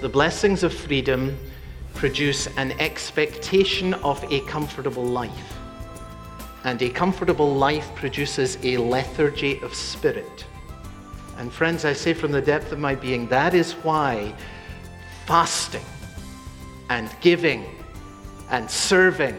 The 0.00 0.08
blessings 0.08 0.62
of 0.62 0.72
freedom 0.72 1.36
produce 1.92 2.46
an 2.56 2.72
expectation 2.80 3.92
of 3.94 4.24
a 4.32 4.40
comfortable 4.46 5.04
life. 5.04 5.58
And 6.64 6.80
a 6.80 6.88
comfortable 6.88 7.54
life 7.54 7.94
produces 7.94 8.56
a 8.62 8.78
lethargy 8.78 9.60
of 9.60 9.74
spirit. 9.74 10.46
And 11.36 11.52
friends, 11.52 11.84
I 11.84 11.92
say 11.92 12.14
from 12.14 12.32
the 12.32 12.40
depth 12.40 12.72
of 12.72 12.78
my 12.78 12.94
being, 12.94 13.28
that 13.28 13.52
is 13.52 13.72
why 13.72 14.34
fasting 15.26 15.84
and 16.88 17.10
giving 17.20 17.66
and 18.50 18.70
serving 18.70 19.36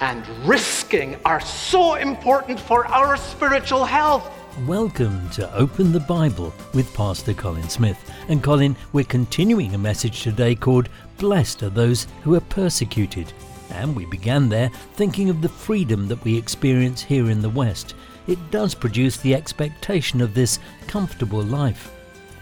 and 0.00 0.26
risking 0.46 1.16
are 1.24 1.40
so 1.40 1.96
important 1.96 2.60
for 2.60 2.86
our 2.86 3.16
spiritual 3.16 3.84
health. 3.84 4.30
Welcome 4.58 5.30
to 5.30 5.54
Open 5.54 5.92
the 5.92 6.00
Bible 6.00 6.52
with 6.74 6.92
Pastor 6.92 7.32
Colin 7.32 7.68
Smith. 7.68 8.10
And 8.28 8.42
Colin, 8.42 8.76
we're 8.92 9.04
continuing 9.04 9.74
a 9.74 9.78
message 9.78 10.22
today 10.22 10.56
called 10.56 10.88
Blessed 11.18 11.62
are 11.62 11.70
those 11.70 12.08
who 12.22 12.34
are 12.34 12.40
persecuted. 12.40 13.32
And 13.70 13.94
we 13.94 14.06
began 14.06 14.48
there 14.48 14.68
thinking 14.94 15.30
of 15.30 15.40
the 15.40 15.48
freedom 15.48 16.08
that 16.08 16.22
we 16.24 16.36
experience 16.36 17.00
here 17.00 17.30
in 17.30 17.40
the 17.40 17.48
West. 17.48 17.94
It 18.26 18.38
does 18.50 18.74
produce 18.74 19.18
the 19.18 19.36
expectation 19.36 20.20
of 20.20 20.34
this 20.34 20.58
comfortable 20.88 21.42
life. 21.42 21.92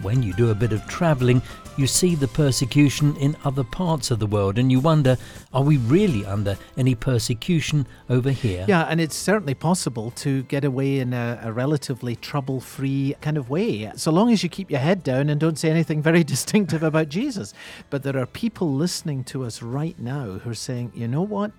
When 0.00 0.22
you 0.22 0.32
do 0.32 0.50
a 0.50 0.54
bit 0.54 0.72
of 0.72 0.86
travelling, 0.88 1.42
you 1.78 1.86
see 1.86 2.14
the 2.14 2.26
persecution 2.26 3.16
in 3.16 3.36
other 3.44 3.62
parts 3.62 4.10
of 4.10 4.18
the 4.18 4.26
world 4.26 4.58
and 4.58 4.72
you 4.72 4.80
wonder, 4.80 5.16
are 5.52 5.62
we 5.62 5.76
really 5.76 6.26
under 6.26 6.58
any 6.76 6.94
persecution 6.94 7.86
over 8.10 8.30
here? 8.30 8.64
Yeah, 8.68 8.82
and 8.84 9.00
it's 9.00 9.14
certainly 9.14 9.54
possible 9.54 10.10
to 10.12 10.42
get 10.44 10.64
away 10.64 10.98
in 10.98 11.12
a, 11.12 11.40
a 11.42 11.52
relatively 11.52 12.16
trouble 12.16 12.60
free 12.60 13.14
kind 13.20 13.36
of 13.36 13.48
way, 13.48 13.92
so 13.94 14.10
long 14.10 14.32
as 14.32 14.42
you 14.42 14.48
keep 14.48 14.70
your 14.70 14.80
head 14.80 15.02
down 15.02 15.28
and 15.28 15.40
don't 15.40 15.58
say 15.58 15.70
anything 15.70 16.02
very 16.02 16.24
distinctive 16.34 16.82
about 16.82 17.08
Jesus. 17.08 17.54
But 17.90 18.02
there 18.02 18.18
are 18.18 18.26
people 18.26 18.74
listening 18.74 19.22
to 19.24 19.44
us 19.44 19.62
right 19.62 19.98
now 19.98 20.38
who 20.38 20.50
are 20.50 20.54
saying, 20.54 20.92
you 20.94 21.06
know 21.06 21.22
what? 21.22 21.52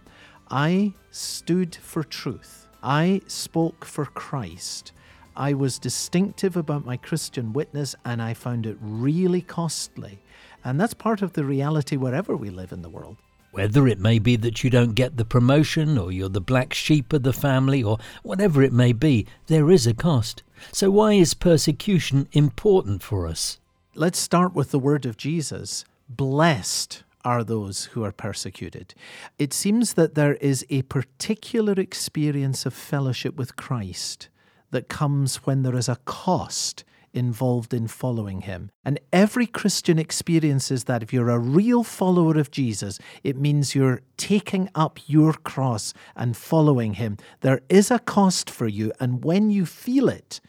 I 0.52 0.94
stood 1.12 1.76
for 1.76 2.04
truth. 2.04 2.68
I 2.82 3.22
spoke 3.28 3.86
for 3.86 4.06
Christ. 4.06 4.92
I 5.40 5.54
was 5.54 5.80
distinctive 5.80 6.58
about 6.58 6.86
my 6.86 6.98
Christian 6.98 7.54
witness 7.54 7.96
and 8.04 8.22
I 8.22 8.34
found 8.34 8.66
it 8.66 8.78
really 8.82 9.42
costly. 9.42 10.20
And 10.66 10.78
that's 10.78 10.94
part 10.94 11.22
of 11.22 11.32
the 11.32 11.46
reality 11.46 11.96
wherever 11.96 12.36
we 12.36 12.50
live 12.50 12.74
in 12.74 12.82
the 12.82 12.90
world. 12.90 13.16
Whether 13.52 13.88
it 13.88 14.00
may 14.00 14.20
be 14.20 14.36
that 14.36 14.66
you 14.66 14.70
don't 14.70 14.96
get 14.96 15.16
the 15.16 15.24
promotion, 15.24 15.98
or 15.98 16.12
you're 16.12 16.28
the 16.28 16.42
black 16.42 16.74
sheep 16.74 17.14
of 17.14 17.24
the 17.24 17.34
family, 17.34 17.82
or 17.82 17.98
whatever 18.22 18.62
it 18.62 18.74
may 18.74 18.92
be, 18.92 19.26
there 19.48 19.72
is 19.72 19.88
a 19.88 19.94
cost. 19.94 20.44
So, 20.72 20.92
why 20.92 21.14
is 21.14 21.34
persecution 21.34 22.28
important 22.34 23.02
for 23.02 23.26
us? 23.26 23.60
Let's 23.96 24.20
start 24.20 24.54
with 24.54 24.70
the 24.70 24.78
word 24.78 25.06
of 25.08 25.18
Jesus 25.18 25.84
Blessed 26.10 27.04
are 27.24 27.44
those 27.44 27.86
who 27.86 28.04
are 28.04 28.12
persecuted. 28.12 28.94
It 29.40 29.54
seems 29.54 29.94
that 29.94 30.16
there 30.16 30.36
is 30.36 30.66
a 30.70 30.84
particular 30.84 31.74
experience 31.74 32.66
of 32.66 32.74
fellowship 32.74 33.36
with 33.36 33.56
Christ 33.56 34.28
that 34.72 34.90
comes 34.90 35.38
when 35.38 35.64
there 35.64 35.76
is 35.76 35.90
a 35.90 35.98
cost 36.06 36.84
involved 37.14 37.74
in 37.74 37.88
following 37.88 38.42
him. 38.42 38.70
And 38.86 39.00
every 39.12 39.48
Christian 39.48 39.98
experiences 39.98 40.84
that 40.86 41.04
if 41.04 41.12
you're 41.12 41.30
a 41.30 41.40
real 41.40 41.84
follower 41.84 42.38
of 42.38 42.52
Jesus, 42.52 43.00
it 43.24 43.38
means 43.38 43.76
you're 43.76 44.02
taking 44.18 44.70
up 44.76 45.00
your 45.08 45.34
cross 45.34 45.94
and 46.16 46.38
following 46.38 46.94
him. 46.94 47.18
There 47.42 47.62
is 47.70 47.92
a 47.92 48.00
cost 48.00 48.50
for 48.50 48.68
you, 48.68 48.92
and 49.00 49.24
when 49.24 49.50
you 49.50 49.66
feel 49.66 50.10
it, 50.10 50.40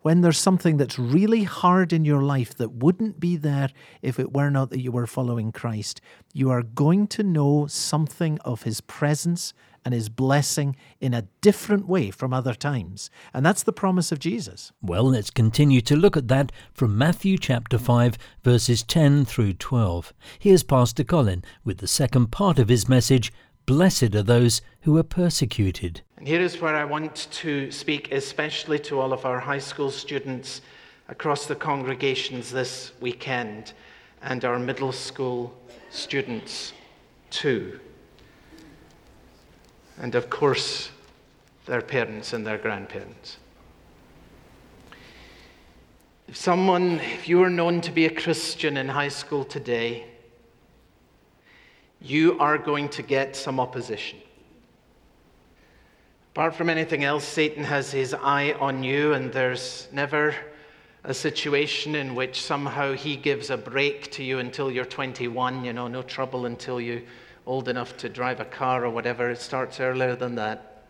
when 0.00 0.20
there's 0.20 0.38
something 0.38 0.76
that's 0.76 0.98
really 0.98 1.42
hard 1.42 1.92
in 1.92 2.04
your 2.04 2.22
life 2.22 2.54
that 2.56 2.72
wouldn't 2.72 3.18
be 3.18 3.36
there 3.36 3.70
if 4.00 4.18
it 4.18 4.32
were 4.32 4.50
not 4.50 4.70
that 4.70 4.80
you 4.80 4.92
were 4.92 5.06
following 5.06 5.50
Christ, 5.50 6.00
you 6.32 6.50
are 6.50 6.62
going 6.62 7.08
to 7.08 7.22
know 7.22 7.66
something 7.66 8.38
of 8.44 8.62
his 8.62 8.80
presence 8.80 9.52
and 9.88 9.94
his 9.94 10.10
blessing 10.10 10.76
in 11.00 11.14
a 11.14 11.26
different 11.40 11.88
way 11.88 12.10
from 12.10 12.34
other 12.34 12.52
times. 12.52 13.08
And 13.32 13.46
that's 13.46 13.62
the 13.62 13.72
promise 13.72 14.12
of 14.12 14.18
Jesus. 14.18 14.70
Well, 14.82 15.04
let's 15.04 15.30
continue 15.30 15.80
to 15.80 15.96
look 15.96 16.14
at 16.14 16.28
that 16.28 16.52
from 16.74 16.98
Matthew 16.98 17.38
chapter 17.38 17.78
5, 17.78 18.18
verses 18.44 18.82
10 18.82 19.24
through 19.24 19.54
12. 19.54 20.12
Here's 20.38 20.62
Pastor 20.62 21.04
Colin 21.04 21.42
with 21.64 21.78
the 21.78 21.86
second 21.86 22.30
part 22.30 22.58
of 22.58 22.68
his 22.68 22.86
message 22.86 23.32
Blessed 23.64 24.14
are 24.14 24.22
those 24.22 24.60
who 24.82 24.98
are 24.98 25.02
persecuted. 25.02 26.02
And 26.18 26.28
here 26.28 26.42
is 26.42 26.60
where 26.60 26.76
I 26.76 26.84
want 26.84 27.28
to 27.30 27.70
speak, 27.70 28.12
especially 28.12 28.78
to 28.80 29.00
all 29.00 29.14
of 29.14 29.24
our 29.24 29.40
high 29.40 29.58
school 29.58 29.90
students 29.90 30.60
across 31.08 31.46
the 31.46 31.56
congregations 31.56 32.50
this 32.50 32.92
weekend 33.00 33.72
and 34.20 34.44
our 34.44 34.58
middle 34.58 34.92
school 34.92 35.58
students 35.88 36.74
too 37.30 37.80
and 40.00 40.14
of 40.14 40.30
course, 40.30 40.90
their 41.66 41.82
parents 41.82 42.32
and 42.32 42.46
their 42.46 42.58
grandparents. 42.58 43.36
If 46.28 46.36
someone, 46.36 47.00
if 47.00 47.28
you 47.28 47.42
are 47.42 47.50
known 47.50 47.80
to 47.82 47.90
be 47.90 48.06
a 48.06 48.10
Christian 48.10 48.76
in 48.76 48.88
high 48.88 49.08
school 49.08 49.44
today, 49.44 50.04
you 52.00 52.38
are 52.38 52.58
going 52.58 52.88
to 52.90 53.02
get 53.02 53.34
some 53.34 53.58
opposition. 53.58 54.18
Apart 56.32 56.54
from 56.54 56.70
anything 56.70 57.02
else, 57.02 57.24
Satan 57.24 57.64
has 57.64 57.90
his 57.90 58.14
eye 58.14 58.52
on 58.60 58.84
you, 58.84 59.14
and 59.14 59.32
there's 59.32 59.88
never 59.90 60.34
a 61.02 61.14
situation 61.14 61.94
in 61.94 62.14
which 62.14 62.42
somehow 62.42 62.92
he 62.92 63.16
gives 63.16 63.50
a 63.50 63.56
break 63.56 64.10
to 64.12 64.22
you 64.22 64.38
until 64.38 64.70
you're 64.70 64.84
21, 64.84 65.64
you 65.64 65.72
know, 65.72 65.88
no 65.88 66.02
trouble 66.02 66.46
until 66.46 66.80
you 66.80 67.02
old 67.48 67.66
enough 67.66 67.96
to 67.96 68.08
drive 68.10 68.40
a 68.40 68.44
car 68.44 68.84
or 68.84 68.90
whatever. 68.90 69.30
It 69.30 69.40
starts 69.40 69.80
earlier 69.80 70.14
than 70.14 70.34
that. 70.34 70.84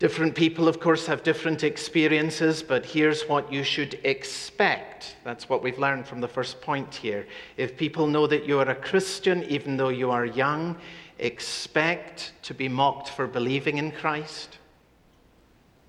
Different 0.00 0.34
people, 0.34 0.68
of 0.68 0.78
course, 0.80 1.06
have 1.06 1.22
different 1.22 1.62
experiences, 1.62 2.62
but 2.62 2.84
here's 2.84 3.22
what 3.22 3.50
you 3.50 3.62
should 3.62 3.98
expect. 4.04 5.16
That's 5.24 5.48
what 5.48 5.62
we've 5.62 5.78
learned 5.78 6.06
from 6.06 6.20
the 6.20 6.28
first 6.28 6.60
point 6.60 6.94
here. 6.94 7.26
If 7.56 7.78
people 7.78 8.06
know 8.06 8.26
that 8.26 8.44
you 8.44 8.58
are 8.58 8.68
a 8.68 8.74
Christian, 8.74 9.44
even 9.44 9.78
though 9.78 9.88
you 9.88 10.10
are 10.10 10.26
young, 10.26 10.76
expect 11.18 12.32
to 12.42 12.52
be 12.52 12.68
mocked 12.68 13.08
for 13.08 13.26
believing 13.26 13.78
in 13.78 13.90
Christ. 13.90 14.58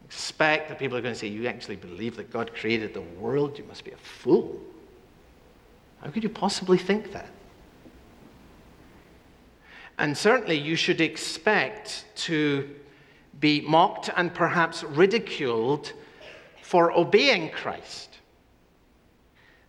Expect 0.06 0.70
that 0.70 0.80
people 0.80 0.98
are 0.98 1.02
going 1.02 1.16
to 1.16 1.20
say, 1.20 1.28
You 1.28 1.48
actually 1.48 1.76
believe 1.76 2.16
that 2.16 2.32
God 2.32 2.54
created 2.54 2.94
the 2.94 3.02
world? 3.02 3.58
You 3.58 3.66
must 3.66 3.84
be 3.84 3.92
a 3.92 3.98
fool. 3.98 4.62
How 6.02 6.12
could 6.12 6.24
you 6.24 6.30
possibly 6.30 6.78
think 6.78 7.12
that? 7.12 7.28
And 9.98 10.18
certainly 10.18 10.58
you 10.58 10.76
should 10.76 11.02
expect 11.02 12.06
to 12.28 12.70
be 13.40 13.62
mocked 13.62 14.10
and 14.16 14.34
perhaps 14.34 14.84
ridiculed 14.84 15.94
for 16.62 16.92
obeying 16.92 17.50
Christ. 17.50 18.18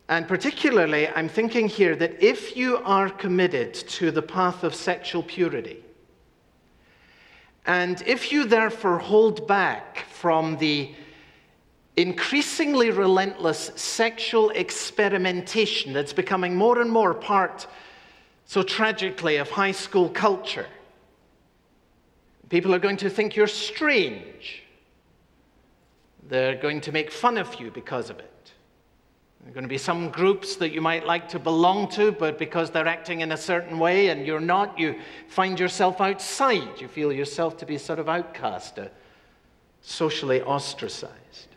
And 0.09 0.27
particularly, 0.27 1.09
I'm 1.09 1.28
thinking 1.28 1.69
here 1.69 1.94
that 1.97 2.22
if 2.22 2.56
you 2.56 2.78
are 2.78 3.11
committed 3.11 3.75
to 3.75 4.11
the 4.11 4.22
path 4.22 4.65
of 4.65 4.75
sexual 4.75 5.22
purity, 5.22 5.84
and 7.67 8.03
if 8.06 8.33
you 8.33 8.44
therefore 8.44 8.99
hold 8.99 9.47
back 9.47 10.06
from 10.09 10.56
the 10.56 10.94
increasingly 11.97 12.91
relentless 12.91 13.71
sexual 13.75 14.49
experimentation 14.50 15.93
that's 15.93 16.15
becoming 16.15 16.55
more 16.55 16.81
and 16.81 16.91
more 16.91 17.12
part 17.12 17.67
so 18.49 18.63
tragically 18.63 19.37
of 19.37 19.51
high 19.51 19.71
school 19.71 20.09
culture. 20.09 20.67
People 22.49 22.75
are 22.75 22.79
going 22.79 22.97
to 22.97 23.11
think 23.11 23.37
you're 23.37 23.47
strange. 23.47 24.63
They're 26.27 26.57
going 26.57 26.81
to 26.81 26.91
make 26.91 27.13
fun 27.13 27.37
of 27.37 27.61
you 27.61 27.71
because 27.71 28.09
of 28.09 28.19
it. 28.19 28.53
There 29.41 29.50
are 29.50 29.53
going 29.53 29.65
to 29.65 29.69
be 29.69 29.77
some 29.77 30.09
groups 30.09 30.56
that 30.56 30.73
you 30.73 30.81
might 30.81 31.05
like 31.05 31.29
to 31.29 31.39
belong 31.39 31.89
to, 31.91 32.11
but 32.11 32.39
because 32.39 32.71
they're 32.71 32.89
acting 32.89 33.21
in 33.21 33.33
a 33.33 33.37
certain 33.37 33.79
way 33.79 34.09
and 34.09 34.27
you're 34.27 34.41
not, 34.41 34.79
you 34.79 34.99
find 35.29 35.61
yourself 35.61 36.01
outside. 36.01 36.81
You 36.81 36.89
feel 36.89 37.12
yourself 37.12 37.59
to 37.59 37.67
be 37.67 37.77
sort 37.77 37.99
of 37.99 38.09
outcast, 38.09 38.79
uh, 38.79 38.87
socially 39.83 40.41
ostracized. 40.41 41.49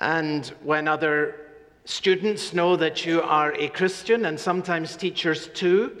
And 0.00 0.48
when 0.64 0.88
other 0.88 1.43
Students 1.86 2.54
know 2.54 2.76
that 2.76 3.04
you 3.04 3.20
are 3.22 3.52
a 3.52 3.68
Christian, 3.68 4.24
and 4.24 4.40
sometimes 4.40 4.96
teachers 4.96 5.48
too. 5.48 6.00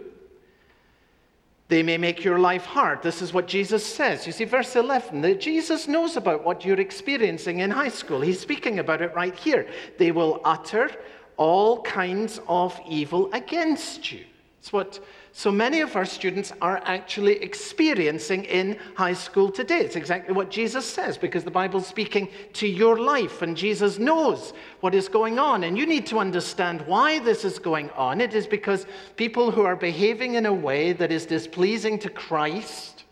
They 1.68 1.82
may 1.82 1.98
make 1.98 2.24
your 2.24 2.38
life 2.38 2.64
hard. 2.64 3.02
This 3.02 3.22
is 3.22 3.32
what 3.32 3.46
Jesus 3.46 3.84
says. 3.84 4.26
You 4.26 4.32
see, 4.32 4.44
verse 4.44 4.76
11, 4.76 5.22
that 5.22 5.40
Jesus 5.40 5.88
knows 5.88 6.16
about 6.16 6.44
what 6.44 6.64
you're 6.64 6.80
experiencing 6.80 7.60
in 7.60 7.70
high 7.70 7.88
school. 7.88 8.20
He's 8.20 8.40
speaking 8.40 8.78
about 8.78 9.02
it 9.02 9.14
right 9.14 9.34
here. 9.34 9.66
They 9.98 10.12
will 10.12 10.40
utter 10.44 10.90
all 11.36 11.82
kinds 11.82 12.40
of 12.48 12.78
evil 12.88 13.30
against 13.32 14.12
you. 14.12 14.24
It's 14.60 14.72
what 14.72 15.00
so 15.36 15.50
many 15.50 15.80
of 15.80 15.96
our 15.96 16.04
students 16.04 16.52
are 16.62 16.80
actually 16.84 17.42
experiencing 17.42 18.44
in 18.44 18.78
high 18.94 19.14
school 19.14 19.50
today. 19.50 19.80
It's 19.80 19.96
exactly 19.96 20.32
what 20.32 20.48
Jesus 20.48 20.86
says 20.86 21.18
because 21.18 21.42
the 21.42 21.50
Bible's 21.50 21.88
speaking 21.88 22.28
to 22.52 22.68
your 22.68 23.00
life 23.00 23.42
and 23.42 23.56
Jesus 23.56 23.98
knows 23.98 24.52
what 24.78 24.94
is 24.94 25.08
going 25.08 25.40
on. 25.40 25.64
And 25.64 25.76
you 25.76 25.86
need 25.86 26.06
to 26.06 26.20
understand 26.20 26.82
why 26.82 27.18
this 27.18 27.44
is 27.44 27.58
going 27.58 27.90
on. 27.90 28.20
It 28.20 28.32
is 28.32 28.46
because 28.46 28.86
people 29.16 29.50
who 29.50 29.62
are 29.62 29.74
behaving 29.74 30.36
in 30.36 30.46
a 30.46 30.54
way 30.54 30.92
that 30.92 31.10
is 31.10 31.26
displeasing 31.26 31.98
to 31.98 32.10
Christ 32.10 33.02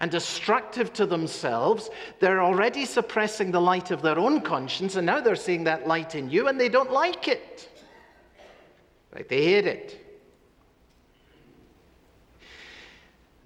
and 0.00 0.10
destructive 0.10 0.92
to 0.92 1.06
themselves, 1.06 1.88
they're 2.18 2.42
already 2.42 2.84
suppressing 2.84 3.50
the 3.50 3.60
light 3.60 3.90
of 3.90 4.02
their 4.02 4.18
own 4.18 4.42
conscience, 4.42 4.96
and 4.96 5.06
now 5.06 5.20
they're 5.22 5.34
seeing 5.34 5.64
that 5.64 5.88
light 5.88 6.14
in 6.14 6.28
you 6.28 6.48
and 6.48 6.60
they 6.60 6.68
don't 6.68 6.92
like 6.92 7.26
it. 7.26 7.70
Right? 9.14 9.26
They 9.26 9.44
hate 9.44 9.66
it. 9.66 10.09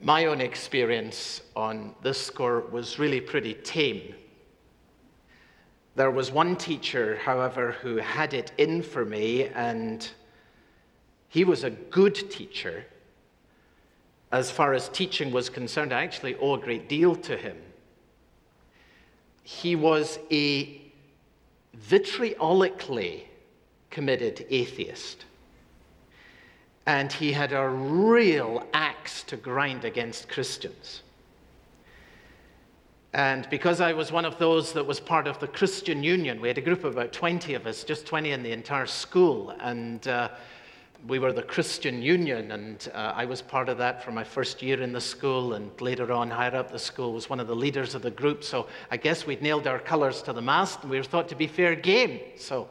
My 0.05 0.27
own 0.27 0.43
experience 0.43 1.41
on 1.57 1.95
this 2.03 2.21
score 2.21 2.61
was 2.61 2.99
really 2.99 3.23
pretty 3.23 3.55
tame. 3.55 4.15
There 5.97 6.11
was 6.11 6.31
one 6.31 6.57
teacher, 6.57 7.17
however, 7.17 7.73
who 7.73 7.97
had 7.97 8.35
it 8.35 8.53
in 8.59 8.83
for 8.83 9.07
me, 9.07 9.47
and 9.47 10.07
he 11.31 11.43
was 11.43 11.65
a 11.65 11.71
good 11.71 12.31
teacher. 12.31 12.85
As 14.31 14.51
far 14.51 14.75
as 14.75 14.91
teaching 14.91 15.33
was 15.33 15.49
concerned, 15.49 15.91
I 15.91 16.03
actually 16.03 16.37
owe 16.37 16.57
a 16.57 16.59
great 16.59 16.87
deal 16.87 17.17
to 17.17 17.35
him. 17.35 17.57
He 19.43 19.75
was 19.75 20.19
a 20.31 20.83
vitriolically 21.75 23.23
committed 23.89 24.45
atheist. 24.51 25.25
And 26.85 27.11
he 27.11 27.33
had 27.33 27.55
a 27.55 27.67
real 27.67 28.67
axe 29.05 29.23
to 29.23 29.37
grind 29.37 29.85
against 29.85 30.31
Christians. 30.31 31.03
And 33.13 33.47
because 33.51 33.83
I 33.83 33.93
was 33.93 34.11
one 34.11 34.25
of 34.25 34.39
those 34.39 34.73
that 34.73 34.87
was 34.87 34.99
part 34.99 35.27
of 35.27 35.39
the 35.41 35.47
Christian 35.47 36.03
Union, 36.03 36.41
we 36.41 36.49
had 36.49 36.57
a 36.57 36.63
group 36.63 36.85
of 36.85 36.95
about 36.95 37.13
20 37.13 37.53
of 37.53 37.67
us, 37.67 37.85
just 37.85 38.07
20 38.07 38.31
in 38.31 38.43
the 38.43 38.51
entire 38.51 38.87
school. 38.87 39.51
And 39.61 40.09
uh, 40.09 40.31
we 41.07 41.19
were 41.19 41.35
the 41.35 41.43
Christian 41.43 42.01
Union, 42.01 42.53
and 42.53 42.89
uh, 42.95 43.13
I 43.15 43.27
was 43.27 43.43
part 43.43 43.69
of 43.69 43.77
that 43.77 44.03
for 44.03 44.11
my 44.11 44.25
first 44.25 44.63
year 44.63 44.81
in 44.81 44.95
the 44.95 45.03
school, 45.03 45.53
and 45.53 45.71
later 45.83 46.11
on, 46.11 46.31
higher 46.31 46.57
up 46.57 46.73
the 46.73 46.79
school, 46.79 47.13
was 47.13 47.29
one 47.29 47.41
of 47.41 47.47
the 47.47 47.55
leaders 47.55 47.95
of 47.95 48.01
the 48.01 48.11
group. 48.11 48.43
So 48.43 48.69
I 48.91 48.97
guess 48.97 49.27
we'd 49.27 49.43
nailed 49.43 49.67
our 49.67 49.79
colours 49.79 50.23
to 50.23 50.33
the 50.33 50.41
mast, 50.41 50.81
and 50.81 50.91
we 50.91 50.97
were 50.97 51.05
thought 51.05 51.29
to 51.29 51.37
be 51.37 51.47
fair 51.47 51.75
game. 51.75 52.21
So 52.37 52.71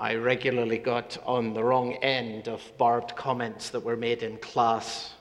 I 0.00 0.14
regularly 0.14 0.78
got 0.78 1.18
on 1.26 1.52
the 1.52 1.62
wrong 1.62 1.92
end 1.96 2.48
of 2.48 2.62
barbed 2.78 3.14
comments 3.16 3.68
that 3.68 3.80
were 3.80 3.96
made 3.96 4.22
in 4.22 4.38
class. 4.38 5.12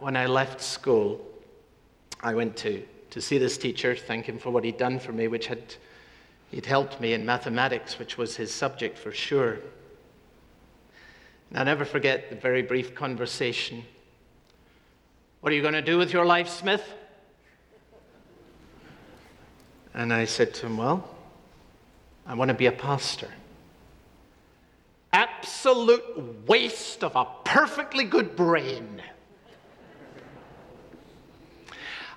When 0.00 0.16
I 0.16 0.26
left 0.26 0.60
school, 0.60 1.24
I 2.20 2.34
went 2.34 2.56
to, 2.56 2.84
to 3.10 3.20
see 3.20 3.38
this 3.38 3.56
teacher, 3.56 3.94
thank 3.94 4.26
him 4.26 4.40
for 4.40 4.50
what 4.50 4.64
he'd 4.64 4.78
done 4.78 4.98
for 4.98 5.12
me, 5.12 5.28
which 5.28 5.46
had 5.46 5.76
he'd 6.50 6.66
helped 6.66 7.00
me 7.00 7.12
in 7.12 7.24
mathematics, 7.24 8.00
which 8.00 8.18
was 8.18 8.34
his 8.34 8.52
subject 8.52 8.98
for 8.98 9.12
sure. 9.12 9.58
And 11.50 11.58
I'll 11.60 11.64
never 11.64 11.84
forget 11.84 12.30
the 12.30 12.36
very 12.36 12.62
brief 12.62 12.96
conversation. 12.96 13.84
What 15.40 15.52
are 15.52 15.56
you 15.56 15.62
going 15.62 15.74
to 15.74 15.82
do 15.82 15.98
with 15.98 16.12
your 16.12 16.26
life, 16.26 16.48
Smith? 16.48 16.94
And 19.94 20.12
I 20.12 20.24
said 20.24 20.52
to 20.54 20.66
him, 20.66 20.78
Well, 20.78 21.15
I 22.26 22.34
want 22.34 22.48
to 22.48 22.54
be 22.54 22.66
a 22.66 22.72
pastor. 22.72 23.30
Absolute 25.12 26.46
waste 26.46 27.04
of 27.04 27.14
a 27.14 27.26
perfectly 27.44 28.04
good 28.04 28.36
brain. 28.36 29.00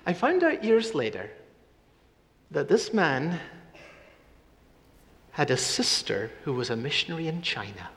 I 0.04 0.12
found 0.12 0.42
out 0.42 0.64
years 0.64 0.94
later 0.94 1.30
that 2.50 2.68
this 2.68 2.92
man 2.92 3.38
had 5.32 5.50
a 5.50 5.56
sister 5.56 6.30
who 6.44 6.52
was 6.52 6.70
a 6.70 6.76
missionary 6.76 7.28
in 7.28 7.42
China. 7.42 7.88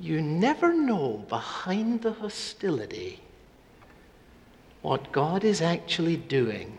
You 0.00 0.22
never 0.22 0.72
know 0.72 1.24
behind 1.28 2.02
the 2.02 2.12
hostility 2.12 3.20
what 4.82 5.10
God 5.10 5.42
is 5.42 5.60
actually 5.60 6.16
doing 6.16 6.78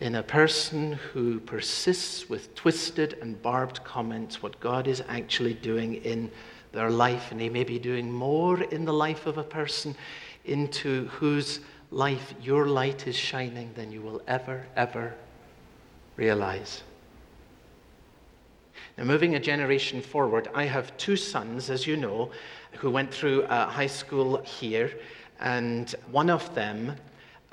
in 0.00 0.16
a 0.16 0.22
person 0.22 0.92
who 0.92 1.38
persists 1.40 2.28
with 2.28 2.54
twisted 2.54 3.16
and 3.20 3.40
barbed 3.40 3.82
comments 3.84 4.42
what 4.42 4.58
God 4.60 4.86
is 4.88 5.02
actually 5.08 5.54
doing 5.54 5.96
in 5.96 6.30
their 6.72 6.90
life. 6.90 7.30
And 7.30 7.40
He 7.40 7.48
may 7.48 7.64
be 7.64 7.78
doing 7.78 8.10
more 8.10 8.62
in 8.62 8.84
the 8.84 8.92
life 8.92 9.26
of 9.26 9.38
a 9.38 9.44
person 9.44 9.94
into 10.44 11.06
whose 11.06 11.60
life 11.90 12.34
your 12.42 12.66
light 12.66 13.06
is 13.06 13.16
shining 13.16 13.70
than 13.74 13.92
you 13.92 14.02
will 14.02 14.20
ever, 14.26 14.66
ever 14.76 15.14
realize. 16.16 16.82
Now, 18.98 19.04
moving 19.04 19.34
a 19.34 19.40
generation 19.40 20.00
forward, 20.00 20.48
I 20.54 20.64
have 20.64 20.96
two 20.96 21.16
sons, 21.16 21.70
as 21.70 21.86
you 21.86 21.96
know, 21.96 22.30
who 22.78 22.90
went 22.90 23.12
through 23.12 23.44
uh, 23.44 23.68
high 23.68 23.86
school 23.86 24.38
here, 24.42 24.92
and 25.40 25.94
one 26.10 26.30
of 26.30 26.54
them 26.54 26.96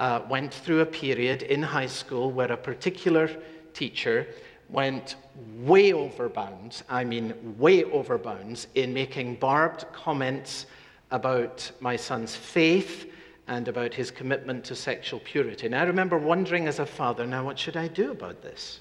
uh, 0.01 0.19
went 0.27 0.51
through 0.51 0.80
a 0.80 0.86
period 0.86 1.44
in 1.44 1.62
high 1.62 1.86
school 1.86 2.31
where 2.31 2.51
a 2.51 2.57
particular 2.57 3.30
teacher 3.74 4.27
went 4.68 5.15
way 5.59 5.94
over 5.94 6.27
bounds, 6.27 6.83
I 6.89 7.03
mean, 7.03 7.56
way 7.59 7.83
over 7.83 8.18
bounds, 8.18 8.65
in 8.74 8.95
making 8.95 9.36
barbed 9.36 9.86
comments 9.94 10.65
about 11.12 11.71
my 11.81 11.95
son's 11.95 12.36
faith 12.36 13.12
and 13.48 13.68
about 13.68 13.94
his 13.94 14.09
commitment 14.09 14.65
to 14.65 14.75
sexual 14.75 15.19
purity. 15.19 15.68
And 15.68 15.75
I 15.75 15.83
remember 15.83 16.18
wondering 16.18 16.68
as 16.68 16.80
a 16.80 16.86
father, 16.86 17.27
now 17.27 17.45
what 17.45 17.59
should 17.59 17.77
I 17.77 17.88
do 17.88 18.09
about 18.09 18.42
this? 18.42 18.80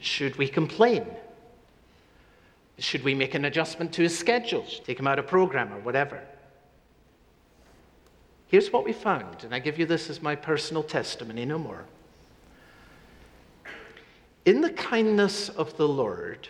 Should 0.00 0.34
we 0.36 0.48
complain? 0.48 1.06
Should 2.78 3.04
we 3.04 3.14
make 3.14 3.34
an 3.34 3.44
adjustment 3.44 3.92
to 3.92 4.02
his 4.02 4.18
schedule? 4.18 4.66
Take 4.84 4.98
him 4.98 5.06
out 5.06 5.20
of 5.20 5.28
program 5.28 5.72
or 5.72 5.78
whatever? 5.78 6.20
Here's 8.48 8.72
what 8.72 8.84
we 8.84 8.92
found, 8.92 9.44
and 9.44 9.54
I 9.54 9.58
give 9.58 9.78
you 9.78 9.86
this 9.86 10.10
as 10.10 10.22
my 10.22 10.36
personal 10.36 10.82
testimony, 10.82 11.44
no 11.44 11.58
more. 11.58 11.84
In 14.44 14.60
the 14.60 14.70
kindness 14.70 15.48
of 15.48 15.76
the 15.76 15.88
Lord, 15.88 16.48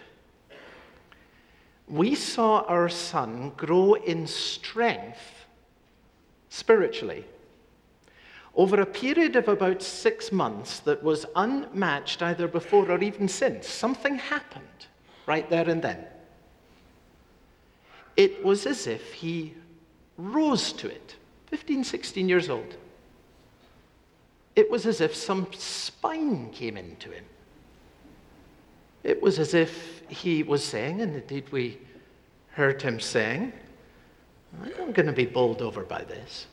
we 1.89 2.15
saw 2.15 2.63
our 2.63 2.89
son 2.89 3.53
grow 3.57 3.95
in 3.95 4.27
strength 4.27 5.47
spiritually 6.49 7.25
over 8.57 8.81
a 8.81 8.87
period 8.87 9.37
of 9.37 9.49
about 9.49 9.83
six 9.83 10.31
months 10.31 10.81
that 10.81 11.03
was 11.03 11.27
unmatched 11.35 12.23
either 12.23 12.47
before 12.47 12.91
or 12.91 13.03
even 13.03 13.29
since. 13.29 13.69
Something 13.69 14.17
happened 14.17 14.87
right 15.27 15.49
there 15.51 15.69
and 15.69 15.83
then. 15.83 16.05
It 18.17 18.45
was 18.45 18.67
as 18.67 18.87
if 18.87 19.13
he 19.13 19.55
rose 20.17 20.73
to 20.75 20.89
it, 20.89 21.17
15, 21.47 21.85
16 21.85 22.29
years 22.29 22.49
old. 22.49 22.77
It 24.57 24.71
was 24.71 24.87
as 24.87 25.01
if 25.01 25.15
some 25.15 25.47
spine 25.53 26.51
came 26.51 26.77
into 26.77 27.11
him. 27.11 27.25
It 29.03 29.21
was 29.21 29.39
as 29.39 29.53
if 29.53 30.03
he 30.09 30.43
was 30.43 30.65
saying, 30.65 31.01
and 31.01 31.15
indeed 31.15 31.51
we 31.51 31.79
heard 32.53 32.81
him 32.81 33.01
saying, 33.01 33.53
I'm 34.63 34.93
going 34.93 35.07
to 35.07 35.13
be 35.13 35.27
bowled 35.27 35.61
over 35.61 35.83
by 35.83 36.05
this. 36.05 36.47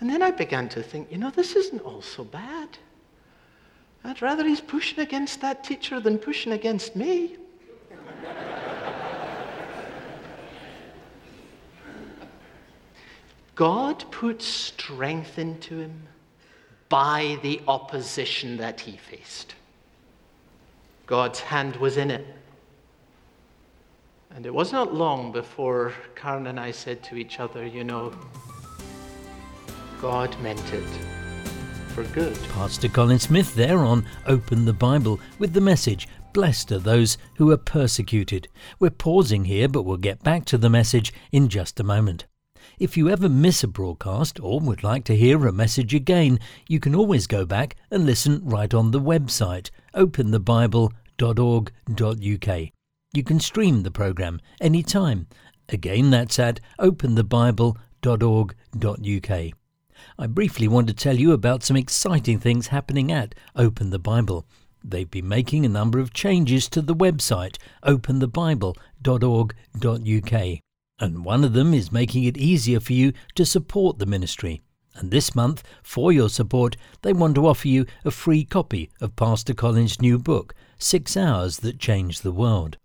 And 0.00 0.08
then 0.08 0.22
I 0.22 0.30
began 0.30 0.68
to 0.70 0.82
think, 0.82 1.10
you 1.10 1.18
know, 1.18 1.30
this 1.30 1.54
isn't 1.54 1.80
all 1.82 2.02
so 2.02 2.24
bad. 2.24 2.78
I'd 4.04 4.22
rather 4.22 4.44
he's 4.44 4.60
pushing 4.60 5.00
against 5.00 5.40
that 5.42 5.62
teacher 5.62 6.00
than 6.00 6.18
pushing 6.18 6.52
against 6.52 6.96
me. 6.96 7.36
God 13.54 14.04
put 14.10 14.40
strength 14.40 15.38
into 15.38 15.78
him 15.78 16.08
by 16.88 17.38
the 17.42 17.60
opposition 17.68 18.56
that 18.58 18.80
he 18.80 18.96
faced. 18.96 19.54
God's 21.06 21.40
hand 21.40 21.76
was 21.76 21.96
in 21.96 22.10
it. 22.10 22.26
And 24.34 24.46
it 24.46 24.54
was 24.54 24.72
not 24.72 24.94
long 24.94 25.32
before 25.32 25.92
Karen 26.14 26.46
and 26.46 26.58
I 26.58 26.70
said 26.70 27.02
to 27.04 27.16
each 27.16 27.38
other, 27.38 27.66
you 27.66 27.84
know, 27.84 28.12
God 30.00 30.38
meant 30.40 30.72
it 30.72 30.88
for 31.88 32.04
good. 32.04 32.38
Pastor 32.54 32.88
Colin 32.88 33.18
Smith 33.18 33.54
there 33.54 33.78
on 33.78 34.06
Open 34.26 34.64
the 34.64 34.72
Bible 34.72 35.20
with 35.38 35.52
the 35.52 35.60
message, 35.60 36.08
Blessed 36.32 36.72
are 36.72 36.78
those 36.78 37.18
who 37.36 37.50
are 37.50 37.58
persecuted. 37.58 38.48
We're 38.80 38.90
pausing 38.90 39.44
here, 39.44 39.68
but 39.68 39.82
we'll 39.82 39.98
get 39.98 40.22
back 40.22 40.46
to 40.46 40.56
the 40.56 40.70
message 40.70 41.12
in 41.30 41.48
just 41.48 41.78
a 41.78 41.84
moment. 41.84 42.24
If 42.82 42.96
you 42.96 43.08
ever 43.08 43.28
miss 43.28 43.62
a 43.62 43.68
broadcast 43.68 44.40
or 44.40 44.58
would 44.58 44.82
like 44.82 45.04
to 45.04 45.14
hear 45.14 45.46
a 45.46 45.52
message 45.52 45.94
again, 45.94 46.40
you 46.68 46.80
can 46.80 46.96
always 46.96 47.28
go 47.28 47.46
back 47.46 47.76
and 47.92 48.04
listen 48.04 48.44
right 48.44 48.74
on 48.74 48.90
the 48.90 49.00
website, 49.00 49.70
openthebible.org.uk. 49.94 52.70
You 53.12 53.22
can 53.22 53.38
stream 53.38 53.84
the 53.84 53.92
program 53.92 54.40
anytime. 54.60 55.28
Again, 55.68 56.10
that's 56.10 56.40
at 56.40 56.58
openthebible.org.uk. 56.80 59.52
I 60.18 60.26
briefly 60.26 60.66
want 60.66 60.88
to 60.88 60.94
tell 60.94 61.20
you 61.20 61.30
about 61.30 61.62
some 61.62 61.76
exciting 61.76 62.40
things 62.40 62.66
happening 62.66 63.12
at 63.12 63.36
Open 63.54 63.90
the 63.90 64.00
Bible. 64.00 64.44
They've 64.82 65.08
been 65.08 65.28
making 65.28 65.64
a 65.64 65.68
number 65.68 66.00
of 66.00 66.12
changes 66.12 66.68
to 66.70 66.82
the 66.82 66.96
website 66.96 67.58
openthebible.org.uk, 67.84 70.58
and 71.02 71.24
one 71.24 71.42
of 71.42 71.52
them 71.52 71.74
is 71.74 71.90
making 71.90 72.22
it 72.22 72.38
easier 72.38 72.78
for 72.78 72.92
you 72.92 73.12
to 73.34 73.44
support 73.44 73.98
the 73.98 74.06
ministry. 74.06 74.62
And 74.94 75.10
this 75.10 75.34
month, 75.34 75.64
for 75.82 76.12
your 76.12 76.28
support, 76.28 76.76
they 77.02 77.12
want 77.12 77.34
to 77.34 77.46
offer 77.48 77.66
you 77.66 77.86
a 78.04 78.12
free 78.12 78.44
copy 78.44 78.88
of 79.00 79.16
Pastor 79.16 79.52
Colin's 79.52 80.00
new 80.00 80.16
book, 80.16 80.54
Six 80.78 81.16
Hours 81.16 81.56
That 81.58 81.80
Changed 81.80 82.22
the 82.22 82.30
World. 82.30 82.78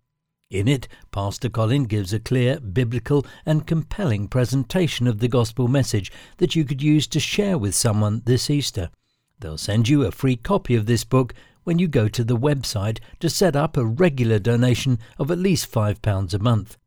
In 0.49 0.67
it, 0.67 0.87
Pastor 1.11 1.47
Colin 1.47 1.83
gives 1.83 2.11
a 2.11 2.19
clear, 2.19 2.59
biblical, 2.59 3.23
and 3.45 3.67
compelling 3.67 4.27
presentation 4.27 5.05
of 5.05 5.19
the 5.19 5.27
gospel 5.27 5.67
message 5.67 6.11
that 6.37 6.55
you 6.55 6.65
could 6.65 6.81
use 6.81 7.05
to 7.07 7.19
share 7.19 7.59
with 7.59 7.75
someone 7.75 8.23
this 8.25 8.49
Easter. 8.49 8.89
They'll 9.39 9.59
send 9.59 9.89
you 9.89 10.03
a 10.03 10.11
free 10.11 10.37
copy 10.37 10.73
of 10.73 10.87
this 10.87 11.03
book 11.03 11.35
when 11.65 11.77
you 11.77 11.87
go 11.87 12.07
to 12.07 12.23
the 12.23 12.37
website 12.37 12.97
to 13.19 13.29
set 13.29 13.55
up 13.55 13.77
a 13.77 13.85
regular 13.85 14.39
donation 14.39 14.97
of 15.19 15.29
at 15.29 15.37
least 15.37 15.71
£5 15.71 16.33
a 16.33 16.39
month. 16.39 16.77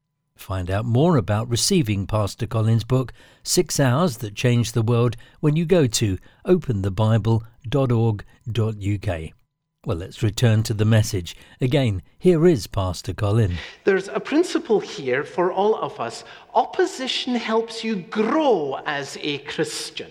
Find 0.41 0.71
out 0.71 0.87
more 0.87 1.19
about 1.19 1.51
receiving 1.51 2.07
Pastor 2.07 2.47
Colin's 2.47 2.83
book, 2.83 3.13
Six 3.43 3.79
Hours 3.79 4.17
That 4.17 4.35
Changed 4.35 4.73
the 4.73 4.81
World, 4.81 5.15
when 5.41 5.55
you 5.55 5.67
go 5.67 5.87
to 5.87 6.17
openthebible.org.uk. 6.47 9.31
Well, 9.87 9.97
let's 9.99 10.23
return 10.23 10.63
to 10.63 10.73
the 10.73 10.87
message. 10.87 11.37
Again, 11.61 12.01
here 12.19 12.47
is 12.47 12.67
Pastor 12.67 13.13
Colin. 13.13 13.59
There's 13.85 14.09
a 14.09 14.19
principle 14.19 14.81
here 14.81 15.25
for 15.25 15.53
all 15.53 15.77
of 15.77 16.01
us. 16.01 16.25
Opposition 16.55 17.35
helps 17.35 17.85
you 17.85 17.97
grow 17.97 18.81
as 18.87 19.19
a 19.21 19.37
Christian. 19.39 20.11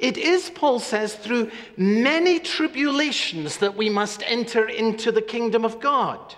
It 0.00 0.18
is, 0.18 0.50
Paul 0.50 0.80
says, 0.80 1.14
through 1.14 1.52
many 1.76 2.40
tribulations 2.40 3.58
that 3.58 3.76
we 3.76 3.88
must 3.88 4.24
enter 4.26 4.68
into 4.68 5.12
the 5.12 5.22
kingdom 5.22 5.64
of 5.64 5.78
God. 5.78 6.34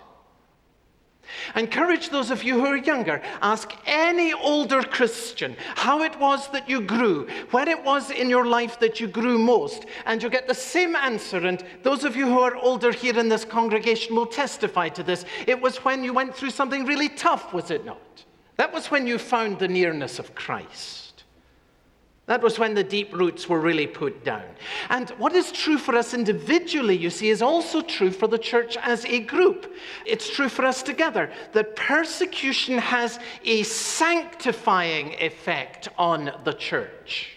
Encourage 1.56 2.10
those 2.10 2.30
of 2.30 2.42
you 2.42 2.54
who 2.54 2.66
are 2.66 2.76
younger. 2.76 3.22
Ask 3.42 3.72
any 3.86 4.32
older 4.32 4.82
Christian 4.82 5.56
how 5.76 6.02
it 6.02 6.18
was 6.18 6.48
that 6.50 6.68
you 6.68 6.80
grew, 6.80 7.28
when 7.50 7.68
it 7.68 7.82
was 7.84 8.10
in 8.10 8.28
your 8.28 8.46
life 8.46 8.78
that 8.80 9.00
you 9.00 9.06
grew 9.06 9.38
most, 9.38 9.86
and 10.06 10.22
you'll 10.22 10.30
get 10.30 10.48
the 10.48 10.54
same 10.54 10.96
answer. 10.96 11.38
And 11.46 11.64
those 11.82 12.04
of 12.04 12.16
you 12.16 12.26
who 12.26 12.40
are 12.40 12.56
older 12.56 12.92
here 12.92 13.18
in 13.18 13.28
this 13.28 13.44
congregation 13.44 14.14
will 14.14 14.26
testify 14.26 14.88
to 14.90 15.02
this. 15.02 15.24
It 15.46 15.60
was 15.60 15.78
when 15.78 16.04
you 16.04 16.12
went 16.12 16.34
through 16.34 16.50
something 16.50 16.86
really 16.86 17.08
tough, 17.08 17.52
was 17.52 17.70
it 17.70 17.84
not? 17.84 18.24
That 18.56 18.72
was 18.72 18.90
when 18.90 19.06
you 19.06 19.18
found 19.18 19.58
the 19.58 19.68
nearness 19.68 20.18
of 20.18 20.34
Christ. 20.34 21.09
That 22.30 22.42
was 22.42 22.60
when 22.60 22.74
the 22.74 22.84
deep 22.84 23.12
roots 23.12 23.48
were 23.48 23.58
really 23.58 23.88
put 23.88 24.22
down. 24.22 24.44
And 24.88 25.10
what 25.18 25.34
is 25.34 25.50
true 25.50 25.78
for 25.78 25.96
us 25.96 26.14
individually, 26.14 26.96
you 26.96 27.10
see, 27.10 27.28
is 27.28 27.42
also 27.42 27.80
true 27.80 28.12
for 28.12 28.28
the 28.28 28.38
church 28.38 28.76
as 28.76 29.04
a 29.06 29.18
group. 29.18 29.74
It's 30.06 30.30
true 30.30 30.48
for 30.48 30.64
us 30.64 30.84
together 30.84 31.32
that 31.54 31.74
persecution 31.74 32.78
has 32.78 33.18
a 33.44 33.64
sanctifying 33.64 35.16
effect 35.18 35.88
on 35.98 36.30
the 36.44 36.52
church, 36.52 37.32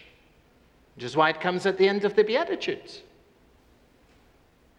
which 0.94 1.04
is 1.04 1.16
why 1.16 1.30
it 1.30 1.40
comes 1.40 1.66
at 1.66 1.76
the 1.76 1.88
end 1.88 2.04
of 2.04 2.14
the 2.14 2.22
Beatitudes. 2.22 3.02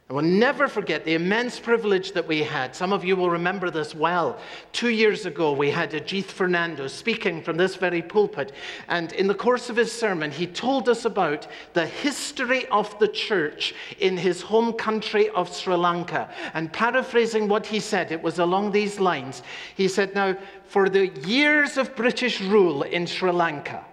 I 0.07 0.13
will 0.13 0.21
never 0.21 0.67
forget 0.67 1.03
the 1.03 1.15
immense 1.15 1.59
privilege 1.59 2.11
that 2.11 2.27
we 2.27 2.43
had. 2.43 2.75
Some 2.75 2.93
of 2.93 3.03
you 3.03 3.15
will 3.15 3.31
remember 3.31 3.71
this 3.71 3.95
well. 3.95 4.37
Two 4.71 4.89
years 4.89 5.25
ago, 5.25 5.51
we 5.51 5.71
had 5.71 5.93
Ajith 5.93 6.25
Fernando 6.25 6.85
speaking 6.85 7.41
from 7.41 7.57
this 7.57 7.75
very 7.75 8.03
pulpit. 8.03 8.51
And 8.87 9.13
in 9.13 9.25
the 9.25 9.33
course 9.33 9.67
of 9.71 9.75
his 9.75 9.91
sermon, 9.91 10.29
he 10.29 10.45
told 10.45 10.89
us 10.89 11.05
about 11.05 11.47
the 11.73 11.87
history 11.87 12.67
of 12.67 12.97
the 12.99 13.07
church 13.07 13.73
in 13.97 14.15
his 14.15 14.43
home 14.43 14.73
country 14.73 15.29
of 15.29 15.51
Sri 15.51 15.75
Lanka. 15.75 16.31
And 16.53 16.71
paraphrasing 16.71 17.47
what 17.47 17.65
he 17.65 17.79
said, 17.79 18.11
it 18.11 18.21
was 18.21 18.37
along 18.37 18.73
these 18.73 18.99
lines. 18.99 19.41
He 19.75 19.87
said, 19.87 20.13
Now, 20.13 20.37
for 20.67 20.87
the 20.87 21.07
years 21.07 21.77
of 21.77 21.95
British 21.95 22.41
rule 22.41 22.83
in 22.83 23.07
Sri 23.07 23.31
Lanka, 23.31 23.83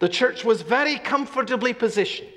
the 0.00 0.08
church 0.10 0.44
was 0.44 0.60
very 0.60 0.98
comfortably 0.98 1.72
positioned. 1.72 2.28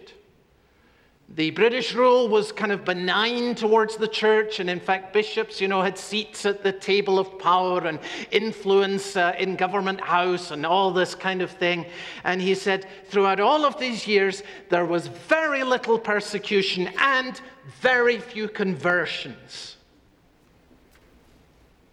The 1.35 1.51
British 1.51 1.93
rule 1.93 2.27
was 2.27 2.51
kind 2.51 2.71
of 2.71 2.83
benign 2.83 3.53
towards 3.53 3.97
the 3.97 4.07
church, 4.07 4.59
and 4.59 4.67
in 4.67 4.79
fact, 4.79 5.13
bishops, 5.13 5.61
you 5.61 5.67
know, 5.67 5.81
had 5.81 5.95
seats 5.95 6.43
at 6.45 6.63
the 6.63 6.71
table 6.71 7.19
of 7.19 7.37
power 7.37 7.85
and 7.85 7.99
influence 8.31 9.15
uh, 9.15 9.35
in 9.37 9.55
government 9.55 10.01
house 10.01 10.49
and 10.49 10.65
all 10.65 10.89
this 10.91 11.13
kind 11.13 11.43
of 11.43 11.51
thing. 11.51 11.85
And 12.23 12.41
he 12.41 12.55
said, 12.55 12.87
throughout 13.09 13.39
all 13.39 13.63
of 13.63 13.79
these 13.79 14.07
years, 14.07 14.41
there 14.69 14.85
was 14.85 15.05
very 15.07 15.63
little 15.63 15.99
persecution 15.99 16.89
and 16.97 17.39
very 17.79 18.17
few 18.17 18.47
conversions. 18.47 19.77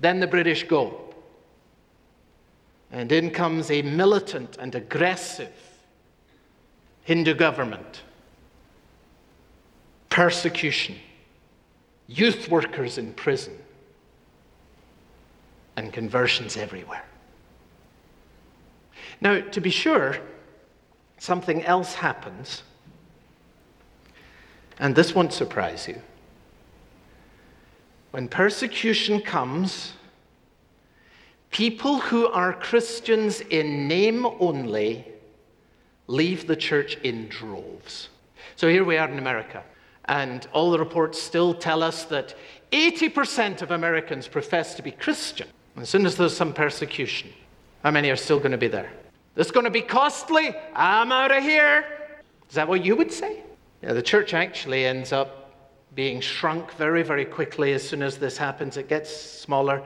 Then 0.00 0.19
the 0.19 0.26
British 0.26 0.66
go. 0.66 1.14
And 2.90 3.12
in 3.12 3.31
comes 3.31 3.71
a 3.71 3.83
militant 3.83 4.57
and 4.59 4.75
aggressive 4.75 5.52
Hindu 7.02 7.35
government 7.35 8.02
persecution, 10.17 10.97
youth 12.07 12.49
workers 12.49 12.97
in 12.97 13.13
prison, 13.13 13.53
and 15.77 15.93
conversions 15.93 16.57
everywhere. 16.57 17.05
Now, 19.21 19.43
to 19.43 19.61
be 19.61 19.69
sure, 19.69 20.17
something 21.19 21.67
else 21.67 21.93
happens, 21.93 22.63
and 24.79 24.97
this 24.97 25.15
won't 25.15 25.35
surprise 25.35 25.87
you. 25.87 26.01
When 28.13 28.27
persecution 28.27 29.21
comes, 29.21 29.93
people 31.51 31.99
who 31.99 32.29
are 32.29 32.55
Christians 32.55 33.43
in 33.43 33.87
name 33.87 34.25
only 34.41 35.05
leave 36.07 36.47
the 36.47 36.57
church 36.57 36.97
in 37.03 37.29
droves. 37.29 38.09
So 38.55 38.67
here 38.67 38.83
we 38.83 38.97
are 38.97 39.11
in 39.11 39.19
America. 39.19 39.63
And 40.09 40.47
all 40.53 40.71
the 40.71 40.79
reports 40.79 41.21
still 41.21 41.55
tell 41.55 41.83
us 41.83 42.05
that 42.05 42.35
80% 42.73 43.63
of 43.63 43.71
Americans 43.71 44.29
profess 44.29 44.75
to 44.75 44.83
be 44.83 44.91
Christian. 44.91 45.49
As 45.77 45.89
soon 45.89 46.07
as 46.07 46.17
there's 46.17 46.37
some 46.37 46.53
persecution, 46.53 47.31
how 47.83 47.91
many 47.91 48.11
are 48.11 48.17
still 48.17 48.39
going 48.39 48.53
to 48.53 48.59
be 48.59 48.69
there? 48.69 48.91
This 49.35 49.49
is 49.49 49.53
going 49.53 49.65
to 49.65 49.71
be 49.71 49.83
costly. 49.83 50.55
I'm 50.75 51.13
out 51.13 51.31
of 51.31 51.43
here. 51.43 51.85
Is 52.49 52.55
that 52.55 52.69
what 52.69 52.85
you 52.85 52.97
would 52.97 53.13
say? 53.13 53.43
Yeah, 53.83 53.93
the 53.93 54.03
church 54.03 54.33
actually 54.33 54.87
ends 54.87 55.13
up 55.13 55.53
being 55.95 56.21
shrunk 56.21 56.73
very, 56.73 57.03
very 57.03 57.25
quickly 57.25 57.73
as 57.73 57.87
soon 57.87 58.03
as 58.03 58.19
this 58.19 58.37
happens. 58.37 58.77
It 58.77 58.89
gets 58.89 59.15
smaller. 59.15 59.83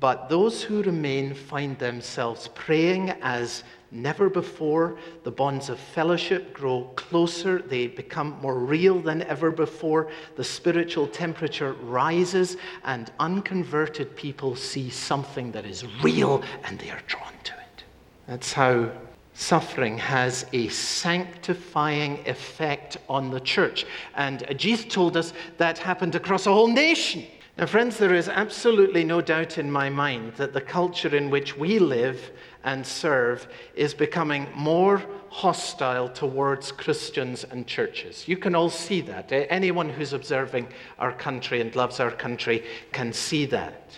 But 0.00 0.28
those 0.28 0.62
who 0.62 0.82
remain 0.82 1.34
find 1.34 1.78
themselves 1.78 2.48
praying 2.48 3.10
as 3.20 3.64
never 3.90 4.28
before. 4.28 4.98
The 5.24 5.30
bonds 5.30 5.68
of 5.68 5.78
fellowship 5.78 6.52
grow 6.52 6.90
closer, 6.96 7.60
they 7.60 7.86
become 7.86 8.38
more 8.40 8.58
real 8.58 9.00
than 9.00 9.22
ever 9.22 9.50
before. 9.50 10.10
The 10.36 10.44
spiritual 10.44 11.06
temperature 11.06 11.72
rises, 11.72 12.56
and 12.84 13.10
unconverted 13.18 14.14
people 14.14 14.56
see 14.56 14.90
something 14.90 15.52
that 15.52 15.64
is 15.64 15.84
real 16.02 16.42
and 16.64 16.78
they 16.78 16.90
are 16.90 17.00
drawn 17.06 17.32
to 17.44 17.52
it. 17.54 17.84
That's 18.26 18.52
how 18.52 18.90
suffering 19.34 19.96
has 19.98 20.46
a 20.52 20.68
sanctifying 20.68 22.18
effect 22.26 22.98
on 23.08 23.30
the 23.30 23.40
church. 23.40 23.86
And 24.16 24.40
Ajith 24.40 24.90
told 24.90 25.16
us 25.16 25.32
that 25.58 25.78
happened 25.78 26.14
across 26.14 26.46
a 26.46 26.52
whole 26.52 26.68
nation. 26.68 27.24
Now, 27.58 27.66
friends, 27.66 27.98
there 27.98 28.14
is 28.14 28.28
absolutely 28.28 29.02
no 29.02 29.20
doubt 29.20 29.58
in 29.58 29.68
my 29.68 29.90
mind 29.90 30.34
that 30.34 30.52
the 30.52 30.60
culture 30.60 31.16
in 31.16 31.28
which 31.28 31.56
we 31.56 31.80
live 31.80 32.30
and 32.62 32.86
serve 32.86 33.48
is 33.74 33.94
becoming 33.94 34.46
more 34.54 35.02
hostile 35.28 36.08
towards 36.08 36.70
Christians 36.70 37.42
and 37.42 37.66
churches. 37.66 38.28
You 38.28 38.36
can 38.36 38.54
all 38.54 38.70
see 38.70 39.00
that. 39.00 39.32
Anyone 39.32 39.88
who's 39.88 40.12
observing 40.12 40.68
our 41.00 41.12
country 41.12 41.60
and 41.60 41.74
loves 41.74 41.98
our 41.98 42.12
country 42.12 42.64
can 42.92 43.12
see 43.12 43.44
that. 43.46 43.90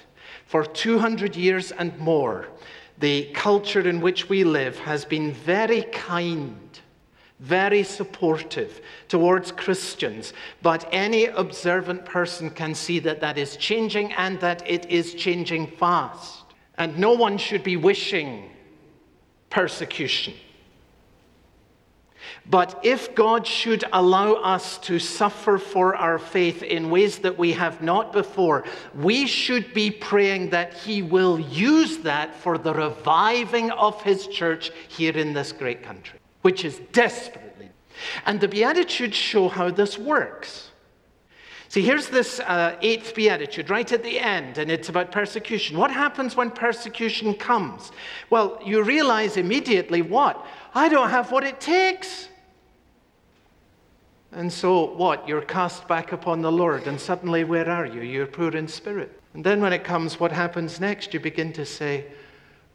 For 0.47 0.65
200 0.65 1.37
years 1.37 1.71
and 1.71 1.99
more, 1.99 2.49
the 2.99 3.31
culture 3.35 3.87
in 3.87 4.01
which 4.01 4.31
we 4.31 4.43
live 4.43 4.79
has 4.79 5.05
been 5.05 5.35
very 5.35 5.83
kind 5.93 6.70
very 7.41 7.83
supportive 7.83 8.81
towards 9.09 9.51
Christians, 9.51 10.33
but 10.63 10.89
any 10.93 11.27
observant 11.27 12.05
person 12.05 12.51
can 12.51 12.75
see 12.75 12.99
that 13.01 13.21
that 13.21 13.39
is 13.39 13.57
changing 13.57 14.13
and 14.13 14.39
that 14.41 14.63
it 14.69 14.87
is 14.91 15.15
changing 15.15 15.67
fast. 15.67 16.45
And 16.79 16.99
no 16.99 17.13
one 17.13 17.39
should 17.39 17.65
be 17.65 17.77
wishing 17.77 18.51
persecution. 19.51 20.35
But 22.49 22.81
if 22.83 23.15
God 23.15 23.47
should 23.47 23.85
allow 23.93 24.35
us 24.35 24.79
to 24.79 24.99
suffer 24.99 25.59
for 25.59 25.97
our 25.97 26.19
faith 26.19 26.63
in 26.63 26.91
ways 26.91 27.19
that 27.19 27.37
we 27.37 27.53
have 27.53 27.83
not 27.83 28.13
before, 28.13 28.65
we 28.95 29.27
should 29.27 29.75
be 29.75 29.91
praying 29.91 30.51
that 30.51 30.75
He 30.75 31.03
will 31.03 31.41
use 31.41 31.99
that 31.99 32.35
for 32.35 32.59
the 32.59 32.73
reviving 32.75 33.71
of 33.73 34.01
His 34.03 34.27
church 34.27 34.71
here 34.89 35.17
in 35.17 35.33
this 35.33 35.53
great 35.53 35.83
country, 35.83 36.20
which 36.43 36.65
is 36.65 36.81
desperately. 36.93 37.71
And 38.27 38.41
the 38.41 38.49
Beatitudes 38.49 39.17
show 39.17 39.49
how 39.49 39.71
this 39.71 39.99
works. 39.99 40.71
See, 41.71 41.83
here's 41.83 42.09
this 42.09 42.41
uh, 42.41 42.77
eighth 42.83 43.15
beatitude 43.15 43.71
right 43.71 43.91
at 43.93 44.03
the 44.03 44.19
end, 44.19 44.59
and 44.59 44.73
it's 44.73 44.89
about 44.89 45.13
persecution. 45.13 45.79
What 45.79 45.93
happens 45.93 46.35
when 46.35 46.51
persecution 46.51 47.33
comes? 47.33 47.93
Well, 48.29 48.59
you 48.65 48.83
realize 48.83 49.37
immediately 49.37 50.03
what? 50.03 50.45
I 50.75 50.89
don't 50.89 51.11
have 51.11 51.31
what 51.31 51.45
it 51.45 51.61
takes. 51.61 52.29
And 54.33 54.53
so, 54.53 54.95
what? 54.95 55.29
You're 55.29 55.43
cast 55.43 55.87
back 55.87 56.11
upon 56.11 56.43
the 56.43 56.51
Lord, 56.51 56.89
and 56.89 57.01
suddenly, 57.01 57.45
where 57.45 57.71
are 57.71 57.87
you? 57.87 58.01
You're 58.01 58.27
poor 58.27 58.51
in 58.57 58.67
spirit. 58.67 59.21
And 59.35 59.45
then, 59.45 59.61
when 59.61 59.73
it 59.73 59.85
comes, 59.85 60.19
what 60.19 60.33
happens 60.33 60.81
next? 60.81 61.15
You 61.15 61.21
begin 61.21 61.53
to 61.53 61.65
say, 61.65 62.07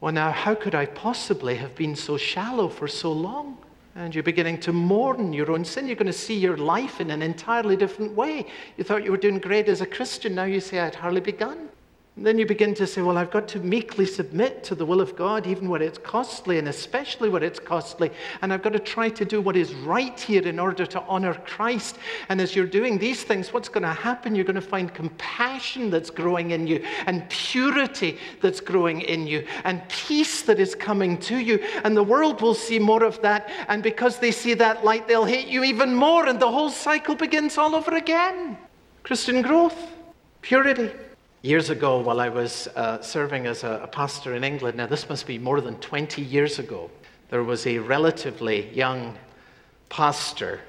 Well, 0.06 0.14
now, 0.14 0.32
how 0.32 0.54
could 0.54 0.76
I 0.76 0.86
possibly 0.86 1.56
have 1.56 1.74
been 1.74 1.96
so 1.96 2.16
shallow 2.16 2.70
for 2.70 2.88
so 2.88 3.12
long? 3.12 3.58
And 3.96 4.14
you're 4.14 4.24
beginning 4.24 4.60
to 4.60 4.72
mourn 4.72 5.34
your 5.34 5.52
own 5.52 5.66
sin. 5.66 5.88
You're 5.88 5.96
going 5.96 6.06
to 6.06 6.14
see 6.14 6.38
your 6.38 6.58
life 6.58 7.02
in 7.02 7.10
an 7.10 7.24
entirely 7.24 7.76
different 7.76 8.12
way. 8.12 8.46
You 8.78 8.84
thought 8.84 9.04
you 9.04 9.10
were 9.10 9.18
doing 9.18 9.40
great 9.40 9.68
as 9.68 9.82
a 9.82 9.86
Christian. 9.88 10.36
Now 10.36 10.44
you 10.44 10.60
say, 10.60 10.78
I'd 10.78 10.94
hardly 10.94 11.22
begun. 11.22 11.70
And 12.18 12.26
then 12.26 12.38
you 12.38 12.46
begin 12.46 12.74
to 12.76 12.88
say, 12.88 13.02
Well, 13.02 13.18
I've 13.18 13.32
got 13.32 13.46
to 13.50 13.60
meekly 13.60 14.06
submit 14.06 14.64
to 14.66 14.76
the 14.76 14.86
will 14.86 15.02
of 15.02 15.18
God, 15.18 15.46
even 15.46 15.68
when 15.68 15.82
it's 15.82 15.98
costly, 15.98 16.58
and 16.58 16.70
especially 16.70 17.28
when 17.28 17.44
it's 17.44 17.60
costly. 17.60 18.10
And 18.42 18.54
I've 18.54 18.62
got 18.62 18.72
to 18.72 18.80
try 18.80 19.10
to 19.10 19.26
do 19.26 19.42
what 19.42 19.58
is 19.58 19.74
right 19.76 20.18
here 20.18 20.48
in 20.48 20.58
order 20.58 20.86
to 20.86 21.02
honor 21.02 21.34
Christ. 21.34 21.98
And 22.30 22.40
as 22.40 22.56
you're 22.56 22.68
doing 22.68 22.98
these 22.98 23.24
things, 23.24 23.52
what's 23.52 23.68
going 23.68 23.84
to 23.84 23.90
happen? 23.90 24.34
You're 24.34 24.46
going 24.46 24.56
to 24.56 24.62
find 24.62 24.94
compassion 24.94 25.90
that's 25.90 26.10
growing 26.10 26.52
in 26.52 26.68
you, 26.68 26.86
and 27.06 27.28
purity 27.30 28.18
that's 28.42 28.62
growing 28.62 29.02
in 29.02 29.28
you, 29.28 29.46
and 29.66 29.82
peace 29.90 30.42
that 30.44 30.58
is 30.58 30.74
coming 30.74 31.18
to 31.18 31.38
you. 31.38 31.62
And 31.84 31.98
the 31.98 32.04
world 32.04 32.42
will 32.42 32.56
see 32.56 32.80
more 32.80 33.04
of 33.04 33.22
that. 33.24 33.52
And 33.68 33.84
because 33.84 34.20
they 34.20 34.32
see 34.32 34.54
that 34.54 34.86
light, 34.86 35.06
they'll 35.10 35.26
hate 35.26 35.48
you 35.48 35.66
even 35.66 35.94
more. 35.94 36.28
And 36.28 36.40
the 36.40 36.50
whole 36.50 36.70
cycle 36.70 37.16
begins 37.16 37.58
all 37.58 37.76
over 37.76 37.94
again. 37.94 38.58
Christian 39.04 39.42
growth, 39.42 39.78
purity. 40.42 40.92
Years 41.46 41.70
ago, 41.70 42.00
while 42.00 42.22
I 42.22 42.30
was 42.30 42.68
uh, 42.76 43.00
serving 43.02 43.46
as 43.46 43.64
a, 43.64 43.82
a 43.84 43.88
pastor 43.88 44.34
in 44.34 44.44
England, 44.44 44.78
now 44.78 44.88
this 44.88 45.08
must 45.08 45.28
be 45.28 45.38
more 45.38 45.62
than 45.62 45.76
20 45.80 46.24
years 46.24 46.58
ago, 46.58 46.90
there 47.30 47.44
was 47.44 47.68
a 47.68 47.78
relatively 47.78 48.74
young 48.74 49.16
pastor 49.88 50.60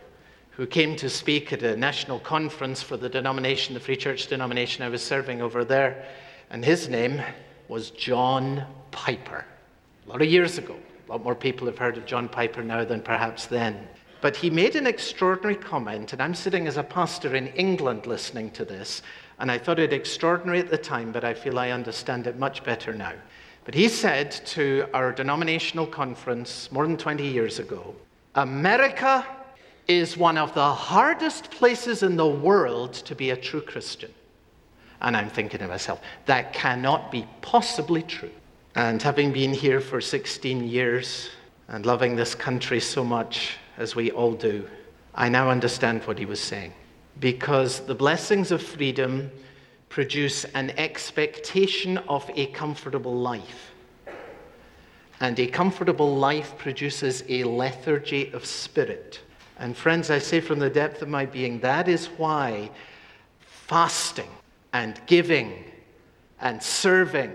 who 0.50 0.66
came 0.66 0.94
to 0.96 1.08
speak 1.08 1.50
at 1.50 1.62
a 1.62 1.74
national 1.78 2.18
conference 2.18 2.82
for 2.82 2.98
the 2.98 3.08
denomination, 3.08 3.72
the 3.72 3.80
Free 3.80 3.96
Church 3.96 4.26
denomination 4.26 4.84
I 4.84 4.90
was 4.90 5.02
serving 5.02 5.40
over 5.40 5.64
there, 5.64 6.04
and 6.50 6.62
his 6.62 6.90
name 6.90 7.22
was 7.68 7.88
John 7.88 8.62
Piper. 8.90 9.46
A 10.06 10.10
lot 10.10 10.20
of 10.20 10.28
years 10.28 10.58
ago. 10.58 10.76
A 11.08 11.12
lot 11.12 11.24
more 11.24 11.34
people 11.34 11.66
have 11.68 11.78
heard 11.78 11.96
of 11.96 12.04
John 12.04 12.28
Piper 12.28 12.62
now 12.62 12.84
than 12.84 13.00
perhaps 13.00 13.46
then. 13.46 13.88
But 14.26 14.34
he 14.34 14.50
made 14.50 14.74
an 14.74 14.88
extraordinary 14.88 15.54
comment, 15.54 16.12
and 16.12 16.20
I'm 16.20 16.34
sitting 16.34 16.66
as 16.66 16.78
a 16.78 16.82
pastor 16.82 17.36
in 17.36 17.46
England 17.54 18.06
listening 18.06 18.50
to 18.58 18.64
this, 18.64 19.02
and 19.38 19.52
I 19.52 19.56
thought 19.56 19.78
it 19.78 19.92
extraordinary 19.92 20.58
at 20.58 20.68
the 20.68 20.76
time, 20.76 21.12
but 21.12 21.22
I 21.22 21.32
feel 21.32 21.60
I 21.60 21.70
understand 21.70 22.26
it 22.26 22.36
much 22.36 22.64
better 22.64 22.92
now. 22.92 23.12
But 23.64 23.76
he 23.76 23.86
said 23.88 24.32
to 24.46 24.88
our 24.92 25.12
denominational 25.12 25.86
conference 25.86 26.72
more 26.72 26.88
than 26.88 26.96
20 26.96 27.24
years 27.24 27.60
ago 27.60 27.94
America 28.34 29.24
is 29.86 30.16
one 30.16 30.38
of 30.38 30.52
the 30.54 30.74
hardest 30.74 31.52
places 31.52 32.02
in 32.02 32.16
the 32.16 32.26
world 32.26 32.94
to 32.94 33.14
be 33.14 33.30
a 33.30 33.36
true 33.36 33.62
Christian. 33.62 34.12
And 35.02 35.16
I'm 35.16 35.30
thinking 35.30 35.60
to 35.60 35.68
myself, 35.68 36.00
that 36.24 36.52
cannot 36.52 37.12
be 37.12 37.28
possibly 37.42 38.02
true. 38.02 38.32
And 38.74 39.00
having 39.00 39.32
been 39.32 39.52
here 39.52 39.80
for 39.80 40.00
16 40.00 40.66
years 40.66 41.30
and 41.68 41.86
loving 41.86 42.16
this 42.16 42.34
country 42.34 42.80
so 42.80 43.04
much 43.04 43.58
as 43.76 43.94
we 43.94 44.10
all 44.10 44.32
do, 44.32 44.68
I 45.14 45.28
now 45.28 45.50
understand 45.50 46.02
what 46.04 46.18
he 46.18 46.26
was 46.26 46.40
saying 46.40 46.72
because 47.20 47.80
the 47.80 47.94
blessings 47.94 48.50
of 48.50 48.62
freedom 48.62 49.30
produce 49.88 50.44
an 50.44 50.70
expectation 50.76 51.98
of 52.08 52.30
a 52.34 52.46
comfortable 52.46 53.14
life. 53.14 53.72
And 55.20 55.38
a 55.40 55.46
comfortable 55.46 56.16
life 56.16 56.58
produces 56.58 57.24
a 57.28 57.44
lethargy 57.44 58.30
of 58.32 58.44
spirit. 58.44 59.20
And 59.58 59.74
friends, 59.74 60.10
I 60.10 60.18
say 60.18 60.40
from 60.40 60.58
the 60.58 60.68
depth 60.68 61.00
of 61.00 61.08
my 61.08 61.24
being, 61.24 61.60
that 61.60 61.88
is 61.88 62.06
why 62.06 62.70
fasting 63.40 64.28
and 64.74 65.00
giving 65.06 65.64
and 66.40 66.62
serving 66.62 67.32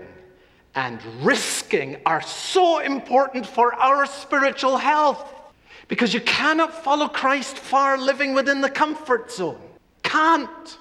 and 0.74 1.02
risking 1.20 1.96
are 2.06 2.22
so 2.22 2.78
important 2.78 3.44
for 3.44 3.74
our 3.74 4.06
spiritual 4.06 4.76
health. 4.76 5.28
Because 5.92 6.14
you 6.14 6.22
cannot 6.22 6.72
follow 6.72 7.06
Christ 7.06 7.58
far 7.58 7.98
living 7.98 8.32
within 8.32 8.62
the 8.62 8.70
comfort 8.70 9.30
zone 9.30 9.60
can't. 10.02 10.78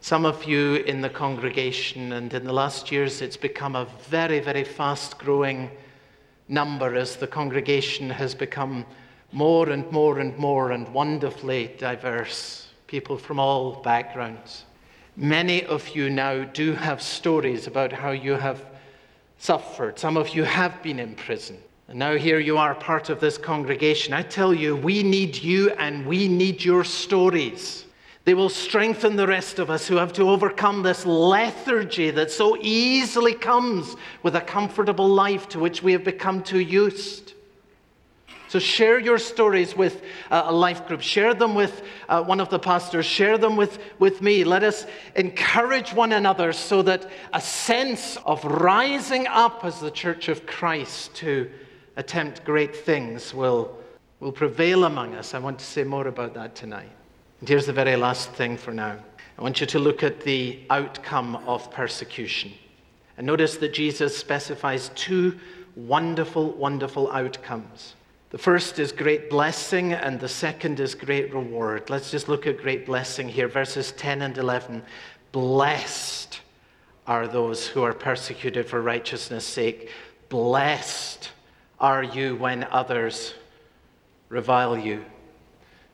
Some 0.00 0.24
of 0.24 0.44
you 0.44 0.76
in 0.76 1.00
the 1.00 1.10
congregation, 1.10 2.12
and 2.12 2.32
in 2.32 2.44
the 2.44 2.52
last 2.52 2.92
years, 2.92 3.22
it's 3.22 3.36
become 3.36 3.74
a 3.74 3.88
very, 4.08 4.38
very 4.38 4.62
fast 4.62 5.18
growing 5.18 5.68
number 6.46 6.94
as 6.94 7.16
the 7.16 7.26
congregation 7.26 8.08
has 8.08 8.36
become 8.36 8.86
more 9.32 9.68
and 9.68 9.90
more 9.90 10.20
and 10.20 10.38
more 10.38 10.70
and 10.70 10.94
wonderfully 10.94 11.74
diverse, 11.76 12.68
people 12.86 13.18
from 13.18 13.40
all 13.40 13.82
backgrounds. 13.82 14.64
Many 15.16 15.64
of 15.64 15.88
you 15.88 16.08
now 16.08 16.44
do 16.44 16.74
have 16.74 17.02
stories 17.02 17.66
about 17.66 17.90
how 17.90 18.12
you 18.12 18.34
have 18.34 18.64
suffered. 19.38 19.98
Some 19.98 20.16
of 20.16 20.36
you 20.36 20.44
have 20.44 20.80
been 20.84 21.00
in 21.00 21.16
prison. 21.16 21.58
And 21.92 21.98
now 21.98 22.16
here 22.16 22.40
you 22.40 22.56
are, 22.56 22.74
part 22.74 23.10
of 23.10 23.20
this 23.20 23.36
congregation. 23.36 24.14
I 24.14 24.22
tell 24.22 24.54
you, 24.54 24.74
we 24.74 25.02
need 25.02 25.36
you 25.36 25.72
and 25.72 26.06
we 26.06 26.26
need 26.26 26.64
your 26.64 26.84
stories. 26.84 27.84
They 28.24 28.32
will 28.32 28.48
strengthen 28.48 29.14
the 29.14 29.26
rest 29.26 29.58
of 29.58 29.68
us 29.68 29.86
who 29.86 29.96
have 29.96 30.14
to 30.14 30.30
overcome 30.30 30.82
this 30.82 31.04
lethargy 31.04 32.10
that 32.12 32.30
so 32.30 32.56
easily 32.62 33.34
comes 33.34 33.94
with 34.22 34.36
a 34.36 34.40
comfortable 34.40 35.06
life 35.06 35.50
to 35.50 35.58
which 35.58 35.82
we 35.82 35.92
have 35.92 36.02
become 36.02 36.42
too 36.42 36.60
used. 36.60 37.34
So 38.48 38.58
share 38.58 38.98
your 38.98 39.18
stories 39.18 39.76
with 39.76 40.00
a 40.30 40.50
life 40.50 40.86
group. 40.86 41.02
Share 41.02 41.34
them 41.34 41.54
with 41.54 41.82
uh, 42.08 42.22
one 42.22 42.40
of 42.40 42.48
the 42.48 42.58
pastors. 42.58 43.04
Share 43.04 43.36
them 43.36 43.54
with, 43.54 43.78
with 43.98 44.22
me. 44.22 44.44
Let 44.44 44.64
us 44.64 44.86
encourage 45.14 45.92
one 45.92 46.12
another 46.12 46.54
so 46.54 46.80
that 46.80 47.10
a 47.34 47.40
sense 47.42 48.16
of 48.24 48.42
rising 48.46 49.26
up 49.26 49.62
as 49.62 49.78
the 49.78 49.90
church 49.90 50.30
of 50.30 50.46
Christ 50.46 51.14
to 51.16 51.50
attempt 51.96 52.44
great 52.44 52.74
things 52.74 53.34
will, 53.34 53.76
will 54.20 54.32
prevail 54.32 54.84
among 54.84 55.14
us. 55.14 55.34
I 55.34 55.38
want 55.38 55.58
to 55.58 55.64
say 55.64 55.84
more 55.84 56.08
about 56.08 56.34
that 56.34 56.54
tonight. 56.54 56.90
And 57.40 57.48
here's 57.48 57.66
the 57.66 57.72
very 57.72 57.96
last 57.96 58.30
thing 58.30 58.56
for 58.56 58.72
now. 58.72 58.98
I 59.38 59.42
want 59.42 59.60
you 59.60 59.66
to 59.66 59.78
look 59.78 60.02
at 60.02 60.20
the 60.20 60.60
outcome 60.70 61.36
of 61.46 61.70
persecution. 61.70 62.52
And 63.16 63.26
notice 63.26 63.56
that 63.56 63.74
Jesus 63.74 64.16
specifies 64.16 64.90
two 64.94 65.38
wonderful, 65.74 66.52
wonderful 66.52 67.10
outcomes. 67.10 67.94
The 68.30 68.38
first 68.38 68.78
is 68.78 68.92
great 68.92 69.28
blessing, 69.28 69.92
and 69.92 70.18
the 70.18 70.28
second 70.28 70.80
is 70.80 70.94
great 70.94 71.34
reward. 71.34 71.90
Let's 71.90 72.10
just 72.10 72.28
look 72.28 72.46
at 72.46 72.58
great 72.58 72.86
blessing 72.86 73.28
here, 73.28 73.48
verses 73.48 73.92
10 73.92 74.22
and 74.22 74.38
11. 74.38 74.82
Blessed 75.32 76.40
are 77.06 77.26
those 77.26 77.66
who 77.66 77.82
are 77.82 77.92
persecuted 77.92 78.66
for 78.66 78.80
righteousness' 78.80 79.44
sake. 79.44 79.90
Blessed 80.28 81.31
are 81.82 82.04
you 82.04 82.36
when 82.36 82.64
others 82.70 83.34
revile 84.28 84.78
you. 84.78 85.04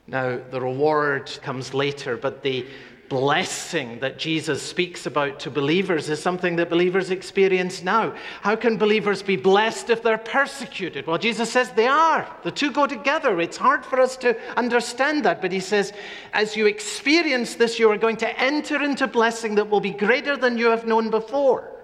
Now, 0.07 0.39
the 0.51 0.61
reward 0.61 1.29
comes 1.41 1.73
later, 1.73 2.15
but 2.15 2.43
the 2.43 2.67
blessing 3.09 3.99
that 3.99 4.19
Jesus 4.19 4.61
speaks 4.61 5.07
about 5.07 5.39
to 5.39 5.49
believers 5.49 6.09
is 6.09 6.21
something 6.21 6.55
that 6.57 6.69
believers 6.69 7.09
experience 7.09 7.81
now. 7.81 8.15
How 8.41 8.55
can 8.55 8.77
believers 8.77 9.23
be 9.23 9.35
blessed 9.35 9.89
if 9.89 10.03
they're 10.03 10.19
persecuted? 10.19 11.07
Well, 11.07 11.17
Jesus 11.17 11.51
says 11.51 11.71
they 11.71 11.87
are. 11.87 12.27
The 12.43 12.51
two 12.51 12.71
go 12.71 12.85
together. 12.85 13.41
It's 13.41 13.57
hard 13.57 13.83
for 13.83 13.99
us 13.99 14.15
to 14.17 14.37
understand 14.55 15.25
that, 15.25 15.41
but 15.41 15.51
he 15.51 15.59
says, 15.59 15.91
as 16.33 16.55
you 16.55 16.67
experience 16.67 17.55
this, 17.55 17.79
you 17.79 17.89
are 17.89 17.97
going 17.97 18.17
to 18.17 18.39
enter 18.39 18.81
into 18.83 19.07
blessing 19.07 19.55
that 19.55 19.69
will 19.69 19.81
be 19.81 19.91
greater 19.91 20.37
than 20.37 20.59
you 20.59 20.67
have 20.67 20.85
known 20.85 21.09
before. 21.09 21.78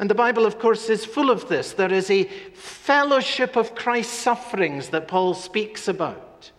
And 0.00 0.08
the 0.08 0.14
Bible, 0.14 0.46
of 0.46 0.58
course, 0.58 0.88
is 0.88 1.04
full 1.04 1.30
of 1.30 1.48
this. 1.48 1.74
There 1.74 1.92
is 1.92 2.10
a 2.10 2.24
fellowship 2.54 3.54
of 3.54 3.74
Christ's 3.74 4.14
sufferings 4.14 4.88
that 4.88 5.06
Paul 5.06 5.34
speaks 5.34 5.88
about. 5.88 6.50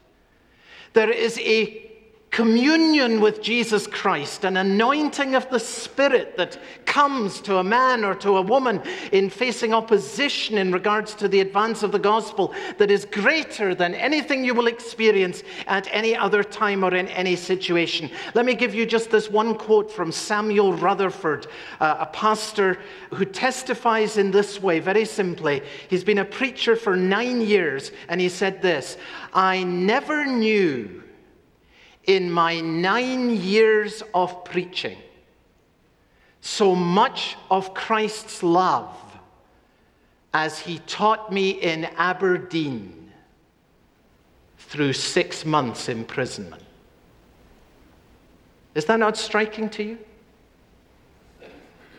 There 0.94 1.10
is 1.10 1.40
a 1.40 1.91
communion 2.32 3.20
with 3.20 3.42
Jesus 3.42 3.86
Christ, 3.86 4.46
an 4.46 4.56
anointing 4.56 5.36
of 5.36 5.50
the 5.50 5.60
Spirit 5.60 6.38
that 6.38 6.58
comes 6.86 7.42
to 7.42 7.58
a 7.58 7.64
man 7.64 8.06
or 8.06 8.16
to 8.16 8.38
a 8.38 8.42
woman 8.42 8.82
in 9.12 9.30
facing 9.30 9.74
opposition 9.74 10.58
in 10.58 10.72
regards 10.72 11.14
to 11.16 11.28
the 11.28 11.42
advance 11.42 11.84
of 11.84 11.92
the 11.92 12.00
gospel 12.00 12.54
that 12.78 12.90
is 12.90 13.04
greater 13.04 13.76
than 13.76 13.94
anything 13.94 14.46
you 14.46 14.54
will 14.54 14.68
experience 14.68 15.44
at 15.68 15.90
any 15.92 16.16
other 16.16 16.42
time 16.42 16.86
or 16.86 16.96
in 16.96 17.10
any 17.10 17.36
situation. 17.36 18.10
Let 18.34 18.46
me 18.46 18.56
give 18.56 18.74
you 18.74 18.86
just 18.86 19.12
this 19.12 19.30
one 19.30 19.54
quote 19.54 19.92
from 19.92 20.14
Samuel 20.14 20.72
Rutherford, 20.72 21.48
uh, 21.82 21.98
a 22.00 22.06
pastor 22.06 22.80
who 23.14 23.26
testifies 23.26 24.16
in 24.16 24.32
this 24.32 24.62
way 24.62 24.80
very 24.80 25.04
simply. 25.04 25.64
He's 25.90 26.06
been 26.06 26.20
a 26.20 26.26
preacher 26.26 26.78
for 26.78 26.96
nine 26.96 27.42
years, 27.42 27.92
and 28.08 28.22
he 28.22 28.30
said 28.30 28.62
this 28.62 28.98
I 29.34 29.64
never 29.64 30.26
knew 30.26 31.02
in 32.06 32.32
my 32.32 32.60
nine 32.60 33.30
years 33.30 34.04
of 34.14 34.44
preaching 34.44 34.98
so 36.42 36.74
much 36.74 37.38
of 37.52 37.74
Christ's 37.74 38.42
love 38.42 38.98
as 40.34 40.60
he 40.60 40.80
taught 40.80 41.32
me 41.32 41.52
in 41.52 41.86
Aberdeen 41.86 43.12
through 44.58 44.94
six 44.94 45.46
months 45.46 45.88
imprisonment. 45.88 46.64
Is 48.74 48.86
that 48.86 48.98
not 48.98 49.18
striking 49.18 49.70
to 49.72 49.84
you? 49.84 49.98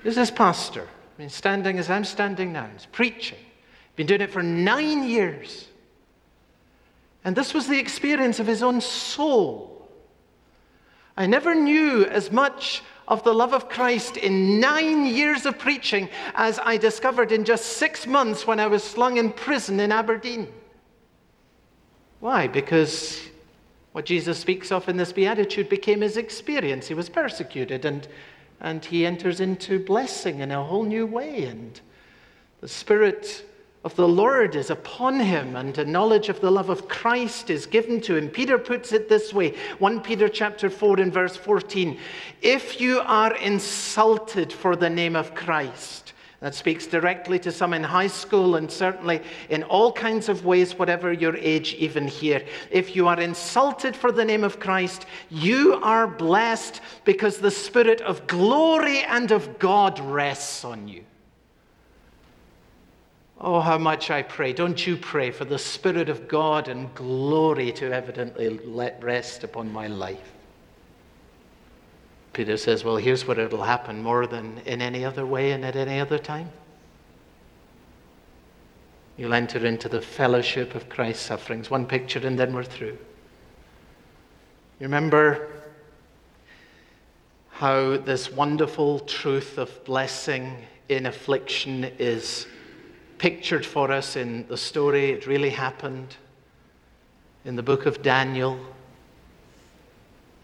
This 0.02 0.16
is 0.16 0.30
pastor. 0.30 0.82
I 0.82 1.20
mean, 1.20 1.28
standing 1.28 1.78
as 1.78 1.90
I'm 1.90 2.04
standing 2.04 2.52
now, 2.52 2.68
he's 2.72 2.86
preaching. 2.86 3.38
Been 3.94 4.06
doing 4.06 4.22
it 4.22 4.32
for 4.32 4.42
nine 4.42 5.04
years. 5.04 5.68
And 7.24 7.36
this 7.36 7.54
was 7.54 7.68
the 7.68 7.78
experience 7.78 8.40
of 8.40 8.46
his 8.46 8.62
own 8.62 8.80
soul. 8.80 9.81
I 11.16 11.26
never 11.26 11.54
knew 11.54 12.04
as 12.04 12.32
much 12.32 12.82
of 13.06 13.24
the 13.24 13.34
love 13.34 13.52
of 13.52 13.68
Christ 13.68 14.16
in 14.16 14.60
nine 14.60 15.04
years 15.04 15.44
of 15.44 15.58
preaching 15.58 16.08
as 16.34 16.58
I 16.62 16.76
discovered 16.76 17.32
in 17.32 17.44
just 17.44 17.76
six 17.76 18.06
months 18.06 18.46
when 18.46 18.60
I 18.60 18.66
was 18.68 18.82
slung 18.82 19.18
in 19.18 19.32
prison 19.32 19.80
in 19.80 19.92
Aberdeen. 19.92 20.48
Why? 22.20 22.46
Because 22.46 23.20
what 23.92 24.06
Jesus 24.06 24.38
speaks 24.38 24.72
of 24.72 24.88
in 24.88 24.96
this 24.96 25.12
beatitude 25.12 25.68
became 25.68 26.00
his 26.00 26.16
experience. 26.16 26.88
He 26.88 26.94
was 26.94 27.08
persecuted 27.08 27.84
and, 27.84 28.08
and 28.60 28.82
he 28.84 29.04
enters 29.04 29.40
into 29.40 29.78
blessing 29.78 30.38
in 30.40 30.50
a 30.50 30.62
whole 30.62 30.84
new 30.84 31.04
way. 31.04 31.44
And 31.44 31.78
the 32.60 32.68
Spirit 32.68 33.44
of 33.84 33.96
the 33.96 34.06
Lord 34.06 34.54
is 34.54 34.70
upon 34.70 35.18
him 35.18 35.56
and 35.56 35.76
a 35.76 35.84
knowledge 35.84 36.28
of 36.28 36.40
the 36.40 36.50
love 36.50 36.68
of 36.68 36.86
Christ 36.86 37.50
is 37.50 37.66
given 37.66 38.00
to 38.02 38.16
him. 38.16 38.28
Peter 38.28 38.56
puts 38.56 38.92
it 38.92 39.08
this 39.08 39.34
way 39.34 39.56
1 39.78 40.00
Peter 40.02 40.28
chapter 40.28 40.70
4 40.70 41.00
and 41.00 41.12
verse 41.12 41.36
14 41.36 41.98
If 42.40 42.80
you 42.80 43.00
are 43.00 43.34
insulted 43.36 44.52
for 44.52 44.76
the 44.76 44.90
name 44.90 45.16
of 45.16 45.34
Christ, 45.34 46.12
that 46.38 46.54
speaks 46.56 46.86
directly 46.88 47.38
to 47.40 47.52
some 47.52 47.72
in 47.72 47.84
high 47.84 48.08
school 48.08 48.56
and 48.56 48.70
certainly 48.70 49.20
in 49.48 49.62
all 49.64 49.92
kinds 49.92 50.28
of 50.28 50.44
ways, 50.44 50.76
whatever 50.76 51.12
your 51.12 51.36
age, 51.36 51.74
even 51.74 52.08
here. 52.08 52.44
If 52.68 52.96
you 52.96 53.06
are 53.06 53.20
insulted 53.20 53.94
for 53.94 54.10
the 54.10 54.24
name 54.24 54.42
of 54.42 54.58
Christ, 54.58 55.06
you 55.30 55.74
are 55.82 56.08
blessed 56.08 56.80
because 57.04 57.38
the 57.38 57.50
Spirit 57.50 58.00
of 58.00 58.26
glory 58.26 59.02
and 59.04 59.30
of 59.30 59.60
God 59.60 60.00
rests 60.00 60.64
on 60.64 60.88
you. 60.88 61.04
Oh, 63.44 63.58
how 63.58 63.76
much 63.76 64.08
I 64.08 64.22
pray. 64.22 64.52
Don't 64.52 64.86
you 64.86 64.96
pray 64.96 65.32
for 65.32 65.44
the 65.44 65.58
Spirit 65.58 66.08
of 66.08 66.28
God 66.28 66.68
and 66.68 66.94
glory 66.94 67.72
to 67.72 67.92
evidently 67.92 68.48
let 68.48 69.02
rest 69.02 69.42
upon 69.42 69.72
my 69.72 69.88
life. 69.88 70.32
Peter 72.32 72.56
says, 72.56 72.84
Well, 72.84 72.96
here's 72.96 73.26
what 73.26 73.40
it'll 73.40 73.64
happen 73.64 74.00
more 74.00 74.28
than 74.28 74.58
in 74.64 74.80
any 74.80 75.04
other 75.04 75.26
way 75.26 75.50
and 75.50 75.64
at 75.64 75.74
any 75.74 75.98
other 75.98 76.18
time. 76.18 76.50
You'll 79.16 79.34
enter 79.34 79.66
into 79.66 79.88
the 79.88 80.00
fellowship 80.00 80.76
of 80.76 80.88
Christ's 80.88 81.26
sufferings. 81.26 81.68
One 81.68 81.84
picture, 81.84 82.24
and 82.24 82.38
then 82.38 82.54
we're 82.54 82.62
through. 82.62 82.96
You 84.78 84.86
remember 84.86 85.50
how 87.50 87.96
this 87.96 88.30
wonderful 88.30 89.00
truth 89.00 89.58
of 89.58 89.84
blessing 89.84 90.56
in 90.88 91.06
affliction 91.06 91.84
is 91.98 92.46
pictured 93.22 93.64
for 93.64 93.92
us 93.92 94.16
in 94.16 94.44
the 94.48 94.56
story. 94.56 95.12
It 95.12 95.28
really 95.28 95.50
happened 95.50 96.16
in 97.44 97.54
the 97.54 97.62
book 97.62 97.86
of 97.86 98.02
Daniel. 98.02 98.58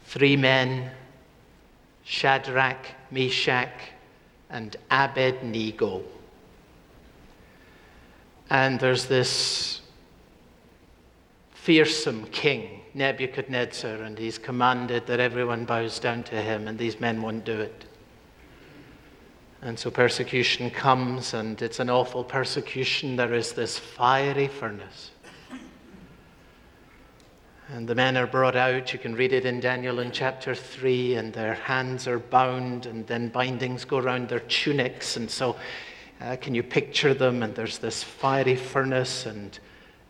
Three 0.05 0.37
men, 0.37 0.89
Shadrach, 2.05 2.87
Meshach, 3.11 3.73
and 4.49 4.77
Abednego. 4.93 6.05
And 8.49 8.79
there's 8.79 9.07
this 9.07 9.81
fearsome 11.51 12.27
king, 12.27 12.83
Nebuchadnezzar, 12.95 14.03
and 14.05 14.17
he's 14.17 14.39
commanded 14.39 15.09
that 15.09 15.19
everyone 15.19 15.65
bows 15.65 15.99
down 15.99 16.23
to 16.23 16.41
him, 16.41 16.69
and 16.69 16.79
these 16.79 17.01
men 17.01 17.23
won't 17.23 17.45
do 17.45 17.59
it. 17.61 17.87
And 19.61 19.77
so 19.77 19.91
persecution 19.91 20.71
comes, 20.71 21.35
and 21.35 21.61
it's 21.61 21.81
an 21.81 21.91
awful 21.91 22.23
persecution. 22.23 23.17
There 23.17 23.35
is 23.35 23.53
this 23.53 23.77
fiery 23.79 24.47
furnace. 24.47 25.11
And 27.71 27.87
the 27.87 27.95
men 27.95 28.17
are 28.17 28.27
brought 28.27 28.57
out. 28.57 28.93
You 28.93 28.99
can 28.99 29.15
read 29.15 29.33
it 29.33 29.45
in 29.45 29.61
Daniel 29.61 29.99
in 29.99 30.11
chapter 30.13 30.55
3, 30.55 31.17
and 31.17 31.33
their 31.33 31.55
hands 31.55 32.07
are 32.07 32.21
bound, 32.21 32.87
and 32.87 33.07
then 33.07 33.29
bindings 33.29 33.85
go 33.85 33.99
around 33.99 34.29
their 34.29 34.41
tunics. 34.41 35.17
And 35.17 35.31
so, 35.31 35.57
uh, 36.21 36.37
can 36.41 36.55
you 36.55 36.63
picture 36.63 37.13
them? 37.13 37.43
And 37.43 37.55
there's 37.55 37.79
this 37.79 38.03
fiery 38.03 38.57
furnace, 38.57 39.27
and, 39.27 39.59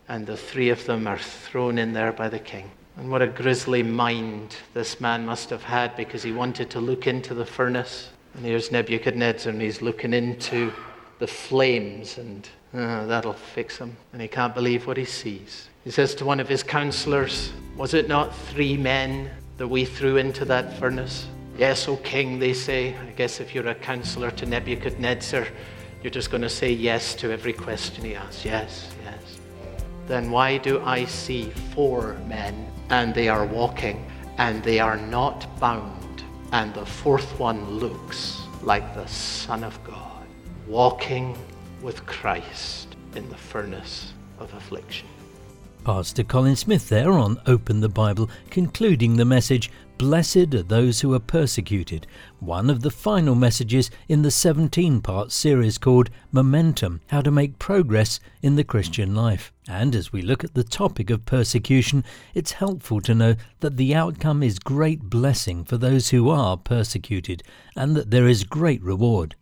and 0.07 0.27
the 0.27 0.37
three 0.37 0.69
of 0.69 0.85
them 0.85 1.07
are 1.07 1.17
thrown 1.17 1.79
in 1.79 1.91
there 1.91 2.13
by 2.13 2.29
the 2.29 2.39
king. 2.39 2.71
And 2.95 3.09
what 3.09 3.21
a 3.21 3.27
grisly 3.27 3.81
mind 3.81 4.55
this 4.73 5.01
man 5.01 5.25
must 5.25 5.49
have 5.49 5.63
had 5.63 5.95
because 5.97 6.21
he 6.21 6.31
wanted 6.31 6.69
to 6.69 6.79
look 6.79 7.07
into 7.07 7.33
the 7.33 7.45
furnace. 7.45 8.09
And 8.35 8.45
here's 8.45 8.71
Nebuchadnezzar, 8.71 9.51
and 9.51 9.61
he's 9.61 9.81
looking 9.81 10.13
into 10.13 10.71
the 11.19 11.27
flames, 11.27 12.17
and 12.17 12.47
uh, 12.73 13.05
that'll 13.05 13.33
fix 13.33 13.77
him. 13.77 13.95
And 14.13 14.21
he 14.21 14.27
can't 14.27 14.53
believe 14.53 14.87
what 14.87 14.97
he 14.97 15.05
sees. 15.05 15.69
He 15.83 15.91
says 15.91 16.13
to 16.15 16.25
one 16.25 16.39
of 16.39 16.47
his 16.47 16.63
counselors, 16.63 17.51
Was 17.75 17.93
it 17.93 18.07
not 18.07 18.35
three 18.35 18.77
men 18.77 19.29
that 19.57 19.67
we 19.67 19.85
threw 19.85 20.17
into 20.17 20.45
that 20.45 20.77
furnace? 20.77 21.27
Yes, 21.57 21.87
O 21.87 21.97
king, 21.97 22.39
they 22.39 22.53
say. 22.53 22.95
I 22.95 23.11
guess 23.11 23.39
if 23.39 23.53
you're 23.53 23.67
a 23.67 23.75
counselor 23.75 24.31
to 24.31 24.45
Nebuchadnezzar, 24.45 25.47
you're 26.01 26.11
just 26.11 26.31
going 26.31 26.43
to 26.43 26.49
say 26.49 26.71
yes 26.71 27.13
to 27.15 27.31
every 27.31 27.51
question 27.51 28.05
he 28.05 28.15
asks. 28.15 28.45
Yes, 28.45 28.89
yes. 29.03 29.39
Then 30.07 30.31
why 30.31 30.57
do 30.57 30.81
I 30.81 31.05
see 31.05 31.49
four 31.73 32.13
men 32.27 32.71
and 32.89 33.13
they 33.13 33.27
are 33.27 33.45
walking 33.45 34.05
and 34.37 34.63
they 34.63 34.79
are 34.79 34.95
not 34.95 35.59
bound? 35.59 35.98
And 36.51 36.73
the 36.73 36.85
fourth 36.85 37.39
one 37.39 37.69
looks 37.69 38.41
like 38.63 38.95
the 38.95 39.05
Son 39.07 39.63
of 39.63 39.81
God, 39.83 40.25
walking 40.67 41.37
with 41.81 42.05
Christ 42.05 42.95
in 43.15 43.29
the 43.29 43.37
furnace 43.37 44.13
of 44.39 44.53
affliction. 44.53 45.07
Pastor 45.83 46.23
Colin 46.23 46.55
Smith 46.55 46.89
there 46.89 47.11
on 47.11 47.39
Open 47.45 47.81
the 47.81 47.89
Bible, 47.89 48.29
concluding 48.49 49.15
the 49.15 49.25
message 49.25 49.71
Blessed 49.99 50.55
are 50.55 50.63
those 50.63 51.01
who 51.01 51.13
are 51.13 51.19
persecuted, 51.19 52.07
one 52.39 52.69
of 52.69 52.83
the 52.83 52.89
final 52.89 53.35
messages 53.35 53.91
in 54.07 54.21
the 54.21 54.31
17 54.31 55.01
part 55.01 55.29
series 55.29 55.77
called 55.77 56.09
Momentum 56.31 57.01
How 57.07 57.19
to 57.19 57.29
Make 57.29 57.59
Progress 57.59 58.21
in 58.41 58.55
the 58.55 58.63
Christian 58.63 59.13
Life. 59.13 59.51
And 59.67 59.93
as 59.93 60.13
we 60.13 60.21
look 60.21 60.45
at 60.45 60.53
the 60.53 60.63
topic 60.63 61.09
of 61.09 61.25
persecution, 61.25 62.05
it's 62.33 62.53
helpful 62.53 63.01
to 63.01 63.13
know 63.13 63.35
that 63.59 63.75
the 63.75 63.93
outcome 63.93 64.41
is 64.41 64.57
great 64.57 65.01
blessing 65.01 65.65
for 65.65 65.77
those 65.77 66.11
who 66.11 66.29
are 66.29 66.55
persecuted, 66.55 67.43
and 67.75 67.93
that 67.97 68.09
there 68.09 68.29
is 68.29 68.45
great 68.45 68.81
reward. 68.81 69.35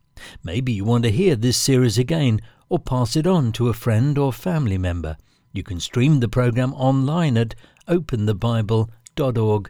Maybe 0.44 0.74
you 0.74 0.86
want 0.86 1.04
to 1.04 1.12
hear 1.12 1.36
this 1.36 1.58
series 1.58 2.00
again, 2.00 2.42
or 2.68 2.80
pass 2.80 3.16
it 3.16 3.28
on 3.28 3.52
to 3.52 3.70
a 3.70 3.74
friend 3.74 4.18
or 4.18 4.34
family 4.34 4.80
member. 4.80 5.18
You 5.54 5.62
can 5.62 5.80
stream 5.80 6.20
the 6.20 6.28
program 6.28 6.74
online 6.74 7.38
at 7.38 7.54
openthebible.org 7.88 9.70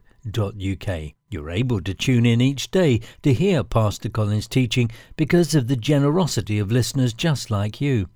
you're 1.29 1.49
able 1.49 1.81
to 1.81 1.93
tune 1.93 2.25
in 2.25 2.39
each 2.39 2.71
day 2.71 3.01
to 3.21 3.33
hear 3.33 3.63
Pastor 3.63 4.09
Colin's 4.09 4.47
teaching 4.47 4.89
because 5.17 5.53
of 5.53 5.67
the 5.67 5.75
generosity 5.75 6.57
of 6.57 6.71
listeners 6.71 7.13
just 7.13 7.51
like 7.51 7.81
you. 7.81 8.07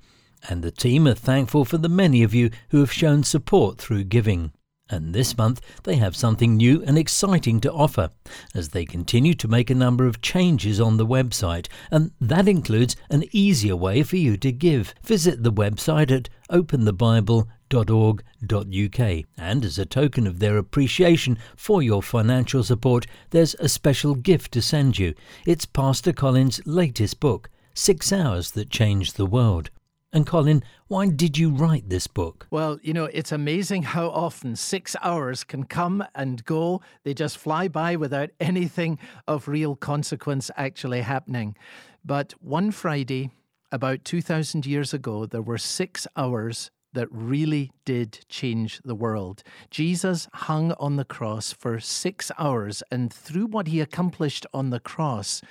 And 0.47 0.63
the 0.63 0.71
team 0.71 1.08
are 1.08 1.13
thankful 1.13 1.65
for 1.65 1.78
the 1.78 1.89
many 1.89 2.24
of 2.24 2.34
you 2.34 2.50
who 2.69 2.80
have 2.80 2.91
shown 2.91 3.24
support 3.24 3.78
through 3.78 4.06
giving. 4.06 4.54
And 4.89 5.13
this 5.13 5.38
month 5.38 5.62
they 5.84 5.95
have 5.97 6.15
something 6.15 6.58
new 6.58 6.84
and 6.86 6.97
exciting 6.97 7.62
to 7.62 7.71
offer 7.71 8.10
as 8.56 8.69
they 8.69 8.86
continue 8.86 9.34
to 9.36 9.47
make 9.47 9.69
a 9.69 9.76
number 9.76 10.06
of 10.06 10.21
changes 10.21 10.82
on 10.82 10.97
the 10.97 11.06
website, 11.06 11.67
and 11.91 12.12
that 12.19 12.47
includes 12.47 12.95
an 13.10 13.24
easier 13.32 13.76
way 13.76 14.04
for 14.04 14.17
you 14.17 14.36
to 14.38 14.52
give. 14.52 14.93
Visit 15.04 15.43
the 15.43 15.54
website 15.54 16.12
at 16.12 16.30
openthebible.org 16.50 17.47
openthebible.org.uk. 17.71 19.25
And 19.38 19.65
as 19.65 19.79
a 19.79 19.86
token 19.86 20.27
of 20.27 20.39
their 20.39 20.57
appreciation 20.57 21.38
for 21.55 21.81
your 21.81 22.01
financial 22.01 22.63
support, 22.63 23.07
there's 23.31 23.55
a 23.55 23.69
special 23.69 24.15
gift 24.15 24.51
to 24.53 24.62
send 24.62 24.99
you. 24.99 25.13
It's 25.45 25.65
Pastor 25.65 26.13
Colin's 26.13 26.62
latest 26.65 27.19
book, 27.19 27.49
Six 27.73 28.12
Hours 28.12 28.51
That 28.51 28.69
Changed 28.69 29.17
the 29.17 29.25
World. 29.25 29.69
And 30.13 30.27
Colin, 30.27 30.62
why 30.88 31.07
did 31.07 31.38
you 31.38 31.51
write 31.51 31.88
this 31.88 32.05
book? 32.05 32.45
Well, 32.51 32.79
you 32.81 32.91
know, 32.91 33.05
it's 33.05 33.31
amazing 33.31 33.84
how 33.84 34.10
often 34.10 34.57
six 34.57 34.93
hours 35.01 35.45
can 35.45 35.63
come 35.63 36.03
and 36.13 36.43
go. 36.43 36.81
They 37.05 37.13
just 37.13 37.38
fly 37.38 37.69
by 37.69 37.95
without 37.95 38.31
anything 38.41 38.99
of 39.25 39.47
real 39.47 39.77
consequence 39.77 40.51
actually 40.57 41.01
happening. 41.01 41.55
But 42.03 42.34
one 42.41 42.71
Friday, 42.71 43.29
about 43.71 44.03
2,000 44.03 44.65
years 44.65 44.93
ago, 44.93 45.25
there 45.25 45.41
were 45.41 45.57
six 45.57 46.07
hours 46.17 46.71
that 46.93 47.08
really 47.12 47.71
did 47.86 48.25
change 48.27 48.82
the 48.84 48.95
world. 48.95 49.43
Jesus 49.69 50.27
hung 50.34 50.71
on 50.73 50.95
the 50.95 51.06
cross 51.06 51.51
for 51.51 51.80
six 51.80 52.32
hours, 52.38 52.84
and 52.91 53.12
through 53.12 53.47
what 53.47 53.67
he 53.67 53.80
accomplished 53.80 54.45
on 54.54 54.69
the 54.69 54.80
cross, 54.80 55.41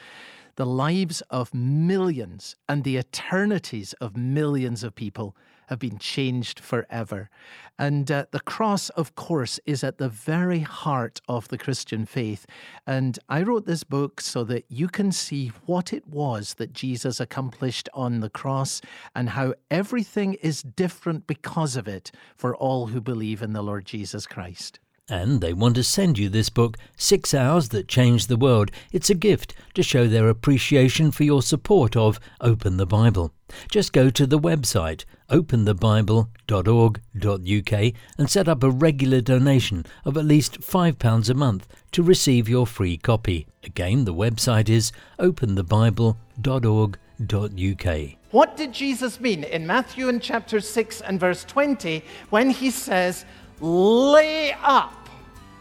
the 0.57 0.67
lives 0.67 1.23
of 1.31 1.55
millions 1.55 2.57
and 2.69 2.85
the 2.85 2.97
eternities 2.97 3.93
of 3.95 4.17
millions 4.17 4.85
of 4.85 4.95
people 4.95 5.37
have 5.71 5.79
been 5.79 5.99
changed 5.99 6.61
forever. 6.61 7.31
And 7.79 8.11
uh, 8.11 8.27
the 8.31 8.41
cross, 8.41 8.91
of 8.91 9.15
course, 9.15 9.59
is 9.65 9.83
at 9.83 9.97
the 9.97 10.11
very 10.11 10.59
heart 10.59 11.21
of 11.29 11.49
the 11.49 11.57
Christian 11.57 12.05
faith. 12.05 12.45
And 12.87 13.19
I 13.29 13.43
wrote 13.43 13.65
this 13.65 13.85
book 13.85 14.21
so 14.21 14.45
that 14.45 14.67
you 14.69 14.89
can 14.89 15.13
see 15.13 15.53
what 15.65 15.93
it 15.93 16.07
was 16.07 16.55
that 16.55 16.75
Jesus 16.75 17.21
accomplished 17.21 17.89
on 17.95 18.21
the 18.21 18.29
cross 18.29 18.83
and 19.15 19.31
how 19.31 19.55
everything 19.71 20.35
is 20.35 20.63
different 20.63 21.27
because 21.27 21.77
of 21.77 21.89
it 21.89 22.13
for 22.37 22.55
all 22.55 22.89
who 22.89 23.01
believe 23.01 23.41
in 23.41 23.55
the 23.55 23.63
Lord 23.63 23.87
Jesus 23.87 24.27
Christ. 24.27 24.81
And 25.11 25.41
they 25.41 25.53
want 25.53 25.75
to 25.75 25.83
send 25.83 26.19
you 26.19 26.29
this 26.29 26.51
book, 26.51 26.77
Six 26.97 27.35
Hours 27.35 27.71
That 27.71 27.89
Changed 27.89 28.29
the 28.29 28.37
World. 28.37 28.71
It's 28.93 29.11
a 29.11 29.15
gift 29.15 29.57
to 29.75 29.83
show 29.83 30.07
their 30.07 30.29
appreciation 30.29 31.11
for 31.11 31.25
your 31.25 31.43
support 31.43 31.97
of 31.97 32.21
Open 32.41 32.77
the 32.77 32.87
Bible. 32.87 33.33
Just 33.69 33.93
go 33.93 34.09
to 34.11 34.25
the 34.25 34.39
website 34.39 35.05
openthebible.org.uk 35.29 37.95
and 38.19 38.31
set 38.31 38.49
up 38.49 38.63
a 38.63 38.71
regular 38.71 39.21
donation 39.21 39.85
of 40.05 40.17
at 40.17 40.25
least 40.25 40.61
£5 40.61 41.31
a 41.31 41.35
month 41.35 41.67
to 41.91 42.05
receive 42.05 42.49
your 42.49 42.67
free 42.67 42.97
copy. 42.97 43.49
Again, 43.65 44.05
the 44.05 44.15
website 44.15 44.69
is 44.69 44.93
openthebible.org.uk. 45.19 48.17
What 48.31 48.57
did 48.57 48.73
Jesus 48.73 49.19
mean 49.19 49.43
in 49.43 49.67
Matthew 49.67 50.09
in 50.09 50.21
chapter 50.21 50.61
6 50.61 51.01
and 51.01 51.19
verse 51.19 51.43
20 51.45 52.05
when 52.31 52.51
he 52.51 52.71
says, 52.71 53.25
lay 53.61 54.53
up 54.63 55.00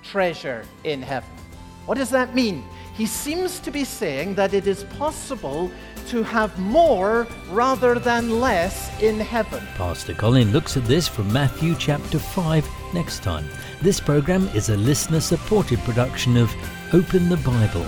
treasure 0.04 0.66
in 0.84 1.02
heaven. 1.02 1.30
What 1.86 1.98
does 1.98 2.10
that 2.12 2.36
mean? 2.36 2.64
He 2.94 3.06
seems 3.06 3.60
to 3.60 3.72
be 3.72 3.84
saying 3.84 4.36
that 4.36 4.54
it 4.54 4.68
is 4.68 4.84
possible 4.84 5.72
to 6.08 6.24
have 6.24 6.58
more 6.60 7.28
rather 7.50 7.98
than 7.98 8.40
less 8.40 8.92
in 9.02 9.20
heaven. 9.20 9.66
Pastor 9.76 10.14
Colin 10.14 10.52
looks 10.52 10.76
at 10.76 10.86
this 10.86 11.08
from 11.08 11.32
Matthew 11.32 11.76
chapter 11.76 12.20
5 12.20 12.68
next 12.94 13.24
time. 13.24 13.48
This 13.82 14.00
program 14.00 14.48
is 14.50 14.70
a 14.70 14.78
listener 14.78 15.20
supported 15.20 15.80
production 15.80 16.36
of 16.36 16.54
Open 16.94 17.30
the 17.30 17.38
Bible 17.38 17.86